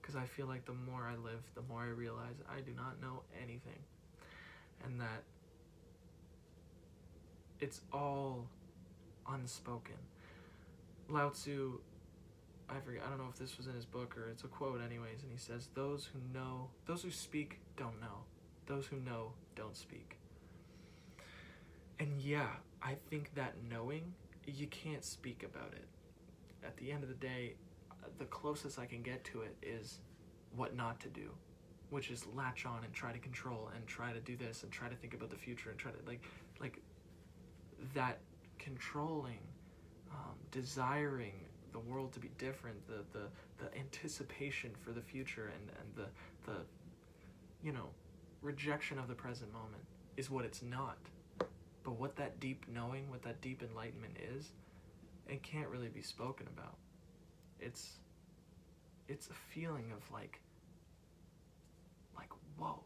Because 0.00 0.16
I 0.16 0.24
feel 0.24 0.46
like 0.46 0.64
the 0.64 0.72
more 0.72 1.02
I 1.02 1.16
live, 1.16 1.42
the 1.54 1.62
more 1.62 1.82
I 1.82 1.88
realize 1.88 2.36
I 2.48 2.60
do 2.60 2.72
not 2.76 3.00
know 3.00 3.22
anything. 3.42 3.78
And 4.84 5.00
that 5.00 5.22
it's 7.60 7.80
all 7.92 8.46
unspoken. 9.28 9.96
Lao 11.08 11.30
Tzu, 11.30 11.80
I 12.68 12.80
forget, 12.80 13.02
I 13.04 13.08
don't 13.08 13.18
know 13.18 13.28
if 13.30 13.38
this 13.38 13.56
was 13.56 13.66
in 13.66 13.74
his 13.74 13.84
book 13.84 14.16
or 14.16 14.28
it's 14.28 14.44
a 14.44 14.48
quote, 14.48 14.80
anyways, 14.84 15.22
and 15.22 15.30
he 15.32 15.38
says, 15.38 15.68
Those 15.74 16.08
who 16.12 16.18
know, 16.38 16.68
those 16.86 17.02
who 17.02 17.10
speak 17.10 17.60
don't 17.76 18.00
know. 18.00 18.24
Those 18.66 18.86
who 18.86 18.96
know 18.96 19.32
don't 19.54 19.76
speak. 19.76 20.18
And 21.98 22.20
yeah, 22.20 22.48
I 22.82 22.96
think 23.10 23.34
that 23.34 23.54
knowing, 23.70 24.14
you 24.46 24.66
can't 24.66 25.04
speak 25.04 25.42
about 25.42 25.72
it. 25.72 25.86
At 26.64 26.76
the 26.76 26.92
end 26.92 27.02
of 27.02 27.08
the 27.08 27.14
day, 27.14 27.54
the 28.18 28.24
closest 28.26 28.78
I 28.78 28.86
can 28.86 29.02
get 29.02 29.24
to 29.24 29.42
it 29.42 29.56
is 29.62 30.00
what 30.54 30.76
not 30.76 31.00
to 31.00 31.08
do, 31.08 31.30
which 31.90 32.10
is 32.10 32.26
latch 32.34 32.66
on 32.66 32.84
and 32.84 32.92
try 32.92 33.12
to 33.12 33.18
control 33.18 33.70
and 33.74 33.86
try 33.86 34.12
to 34.12 34.20
do 34.20 34.36
this 34.36 34.62
and 34.62 34.72
try 34.72 34.88
to 34.88 34.94
think 34.94 35.14
about 35.14 35.30
the 35.30 35.36
future 35.36 35.70
and 35.70 35.78
try 35.78 35.90
to 35.90 35.98
like 36.06 36.22
like 36.60 36.80
that 37.94 38.18
controlling, 38.58 39.40
um, 40.10 40.34
desiring 40.50 41.34
the 41.72 41.78
world 41.78 42.12
to 42.12 42.20
be 42.20 42.30
different, 42.38 42.76
the, 42.86 43.04
the 43.12 43.26
the 43.58 43.78
anticipation 43.78 44.70
for 44.82 44.92
the 44.92 45.02
future 45.02 45.52
and 45.54 45.70
and 45.80 46.06
the 46.06 46.50
the 46.50 46.58
you 47.62 47.72
know 47.72 47.88
rejection 48.42 48.98
of 48.98 49.08
the 49.08 49.14
present 49.14 49.52
moment 49.52 49.84
is 50.16 50.30
what 50.30 50.44
it's 50.44 50.62
not. 50.62 50.98
But 51.86 52.00
what 52.00 52.16
that 52.16 52.40
deep 52.40 52.64
knowing, 52.66 53.08
what 53.08 53.22
that 53.22 53.40
deep 53.40 53.62
enlightenment 53.62 54.16
is, 54.36 54.50
it 55.28 55.44
can't 55.44 55.68
really 55.68 55.88
be 55.88 56.02
spoken 56.02 56.48
about. 56.52 56.74
It's 57.60 57.92
it's 59.06 59.28
a 59.28 59.34
feeling 59.54 59.92
of 59.92 60.02
like 60.12 60.40
like 62.16 62.30
whoa 62.58 62.80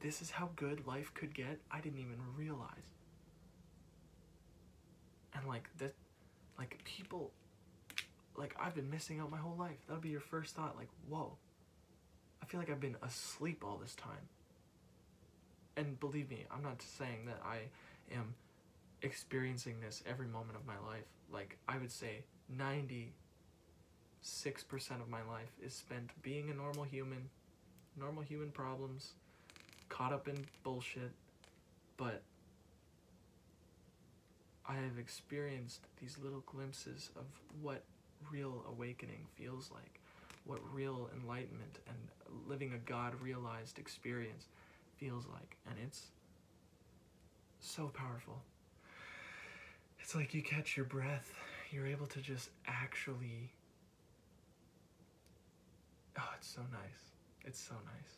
this 0.00 0.22
is 0.22 0.30
how 0.30 0.48
good 0.56 0.86
life 0.86 1.12
could 1.12 1.34
get? 1.34 1.60
I 1.70 1.80
didn't 1.80 1.98
even 1.98 2.16
realize. 2.34 2.94
And 5.34 5.46
like 5.46 5.68
that 5.76 5.92
like 6.58 6.80
people 6.84 7.32
like 8.34 8.56
i've 8.58 8.74
been 8.74 8.88
missing 8.88 9.20
out 9.20 9.30
my 9.30 9.36
whole 9.36 9.56
life. 9.58 9.76
That'll 9.86 10.00
be 10.00 10.08
your 10.08 10.20
first 10.20 10.56
thought 10.56 10.74
like 10.74 10.88
whoa. 11.06 11.36
I 12.42 12.46
feel 12.46 12.58
like 12.60 12.70
i've 12.70 12.80
been 12.80 12.96
asleep 13.02 13.62
all 13.62 13.76
this 13.76 13.94
time. 13.94 14.28
And 15.76 16.00
believe 16.00 16.30
me 16.30 16.46
i'm 16.50 16.62
not 16.62 16.80
saying 16.80 17.26
that 17.26 17.42
i 17.44 17.58
am 18.12 18.34
experiencing 19.02 19.80
this 19.80 20.02
every 20.06 20.26
moment 20.26 20.56
of 20.56 20.66
my 20.66 20.78
life 20.86 21.04
like 21.32 21.56
i 21.68 21.78
would 21.78 21.90
say 21.90 22.24
90 22.56 23.12
6% 24.22 25.00
of 25.00 25.08
my 25.08 25.22
life 25.22 25.52
is 25.64 25.74
spent 25.74 26.10
being 26.22 26.50
a 26.50 26.54
normal 26.54 26.84
human, 26.84 27.30
normal 27.98 28.22
human 28.22 28.50
problems, 28.50 29.12
caught 29.88 30.12
up 30.12 30.28
in 30.28 30.46
bullshit, 30.62 31.10
but 31.96 32.22
I 34.66 34.74
have 34.74 34.98
experienced 34.98 35.86
these 36.00 36.18
little 36.22 36.44
glimpses 36.46 37.10
of 37.16 37.24
what 37.62 37.82
real 38.30 38.64
awakening 38.68 39.26
feels 39.36 39.70
like. 39.72 40.00
what 40.44 40.60
real 40.72 41.10
enlightenment 41.20 41.78
and 41.86 41.96
living 42.48 42.72
a 42.72 42.78
God 42.90 43.14
realized 43.20 43.78
experience 43.78 44.46
feels 44.96 45.26
like. 45.26 45.58
And 45.66 45.76
it's 45.84 46.06
so 47.60 47.88
powerful. 47.88 48.42
It's 50.00 50.14
like 50.14 50.34
you 50.34 50.42
catch 50.42 50.76
your 50.76 50.86
breath, 50.86 51.32
you're 51.70 51.86
able 51.86 52.06
to 52.06 52.20
just 52.20 52.50
actually. 52.66 53.52
Oh, 56.18 56.28
it's 56.36 56.48
so 56.48 56.62
nice. 56.72 57.12
It's 57.44 57.60
so 57.60 57.74
nice. 57.84 58.16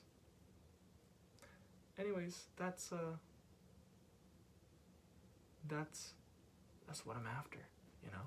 Anyways, 1.99 2.45
that's 2.57 2.93
uh 2.93 3.17
that's 5.69 6.15
that's 6.87 7.05
what 7.07 7.17
I'm 7.17 7.27
after, 7.27 7.59
you 8.03 8.11
know? 8.11 8.27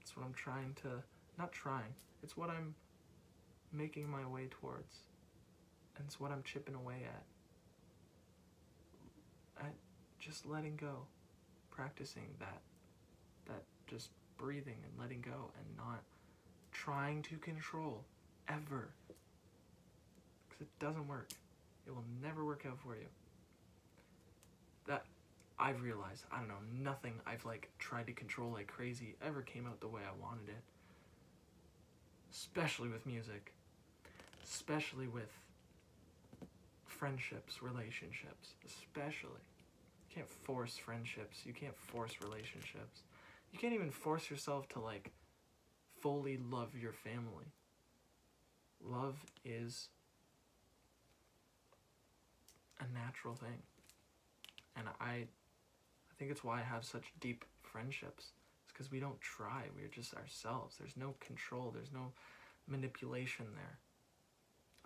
It's 0.00 0.16
what 0.16 0.24
I'm 0.24 0.34
trying 0.34 0.74
to 0.82 1.02
not 1.38 1.52
trying. 1.52 1.94
It's 2.22 2.36
what 2.36 2.50
I'm 2.50 2.74
making 3.72 4.08
my 4.08 4.26
way 4.26 4.48
towards. 4.50 4.96
And 5.96 6.06
it's 6.06 6.18
what 6.18 6.30
I'm 6.30 6.42
chipping 6.42 6.74
away 6.74 7.02
at. 7.04 7.22
Just 10.24 10.46
letting 10.46 10.76
go. 10.76 11.06
Practicing 11.70 12.28
that. 12.38 12.60
That 13.46 13.62
just 13.86 14.08
breathing 14.38 14.78
and 14.82 14.98
letting 14.98 15.20
go 15.20 15.50
and 15.58 15.76
not 15.76 16.02
trying 16.72 17.22
to 17.22 17.36
control 17.36 18.04
ever. 18.48 18.88
Because 20.48 20.62
it 20.62 20.78
doesn't 20.78 21.06
work. 21.06 21.30
It 21.86 21.94
will 21.94 22.04
never 22.22 22.44
work 22.44 22.64
out 22.66 22.78
for 22.78 22.94
you. 22.94 23.06
That 24.86 25.04
I've 25.58 25.82
realized, 25.82 26.24
I 26.32 26.38
don't 26.38 26.48
know, 26.48 26.54
nothing 26.82 27.20
I've 27.26 27.44
like 27.44 27.68
tried 27.78 28.06
to 28.06 28.12
control 28.12 28.50
like 28.50 28.66
crazy 28.66 29.16
ever 29.24 29.42
came 29.42 29.66
out 29.66 29.80
the 29.80 29.88
way 29.88 30.00
I 30.06 30.22
wanted 30.22 30.48
it. 30.48 30.62
Especially 32.32 32.88
with 32.88 33.04
music. 33.04 33.52
Especially 34.42 35.06
with 35.06 35.30
friendships, 36.86 37.62
relationships, 37.62 38.54
especially. 38.66 39.42
You 40.14 40.20
can't 40.20 40.30
force 40.44 40.76
friendships, 40.76 41.38
you 41.44 41.52
can't 41.52 41.76
force 41.76 42.12
relationships. 42.22 43.02
You 43.52 43.58
can't 43.58 43.74
even 43.74 43.90
force 43.90 44.30
yourself 44.30 44.68
to 44.70 44.80
like 44.80 45.10
fully 46.00 46.38
love 46.50 46.76
your 46.80 46.92
family. 46.92 47.52
Love 48.80 49.16
is 49.44 49.88
a 52.78 52.84
natural 52.94 53.34
thing. 53.34 53.62
And 54.76 54.86
I 55.00 55.04
I 55.04 55.26
think 56.16 56.30
it's 56.30 56.44
why 56.44 56.60
I 56.60 56.62
have 56.62 56.84
such 56.84 57.12
deep 57.20 57.44
friendships. 57.62 58.32
It's 58.64 58.72
because 58.72 58.92
we 58.92 59.00
don't 59.00 59.20
try. 59.20 59.64
We're 59.74 59.88
just 59.88 60.14
ourselves. 60.14 60.76
There's 60.78 60.96
no 60.96 61.14
control. 61.18 61.72
There's 61.74 61.92
no 61.92 62.12
manipulation 62.68 63.46
there. 63.56 63.78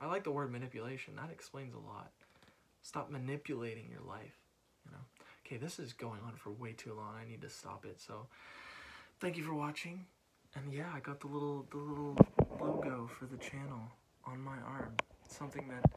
I 0.00 0.06
like 0.06 0.24
the 0.24 0.30
word 0.30 0.50
manipulation. 0.50 1.16
That 1.16 1.30
explains 1.30 1.74
a 1.74 1.78
lot. 1.78 2.12
Stop 2.82 3.10
manipulating 3.10 3.88
your 3.90 4.06
life. 4.08 4.38
You 4.86 4.92
know. 4.92 5.17
Okay, 5.48 5.56
this 5.56 5.78
is 5.78 5.94
going 5.94 6.20
on 6.26 6.34
for 6.36 6.50
way 6.50 6.74
too 6.74 6.92
long. 6.92 7.14
I 7.18 7.26
need 7.26 7.40
to 7.40 7.48
stop 7.48 7.86
it. 7.86 8.02
So, 8.02 8.26
thank 9.18 9.34
you 9.38 9.42
for 9.42 9.54
watching. 9.54 10.04
And 10.54 10.70
yeah, 10.70 10.90
I 10.94 11.00
got 11.00 11.20
the 11.20 11.26
little 11.26 11.66
the 11.70 11.78
little 11.78 12.18
logo 12.60 13.08
for 13.18 13.24
the 13.24 13.38
channel 13.38 13.80
on 14.26 14.42
my 14.42 14.58
arm. 14.58 14.94
something 15.26 15.66
that 15.68 15.90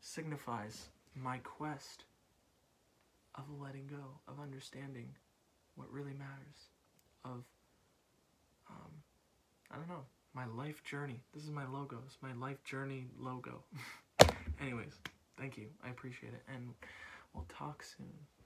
signifies 0.00 0.88
my 1.14 1.38
quest 1.38 2.02
of 3.36 3.44
letting 3.62 3.86
go, 3.86 4.18
of 4.26 4.40
understanding 4.40 5.14
what 5.76 5.88
really 5.92 6.14
matters, 6.14 6.70
of, 7.24 7.44
um, 8.68 8.90
I 9.70 9.76
don't 9.76 9.88
know, 9.88 10.04
my 10.34 10.46
life 10.46 10.82
journey. 10.82 11.20
This 11.32 11.44
is 11.44 11.50
my 11.50 11.68
logo. 11.68 12.02
It's 12.06 12.18
my 12.22 12.32
life 12.32 12.64
journey 12.64 13.06
logo. 13.16 13.62
Anyways, 14.60 14.98
thank 15.38 15.56
you. 15.56 15.66
I 15.84 15.90
appreciate 15.90 16.32
it. 16.32 16.42
And 16.52 16.74
we'll 17.34 17.46
talk 17.48 17.84
soon. 17.84 18.26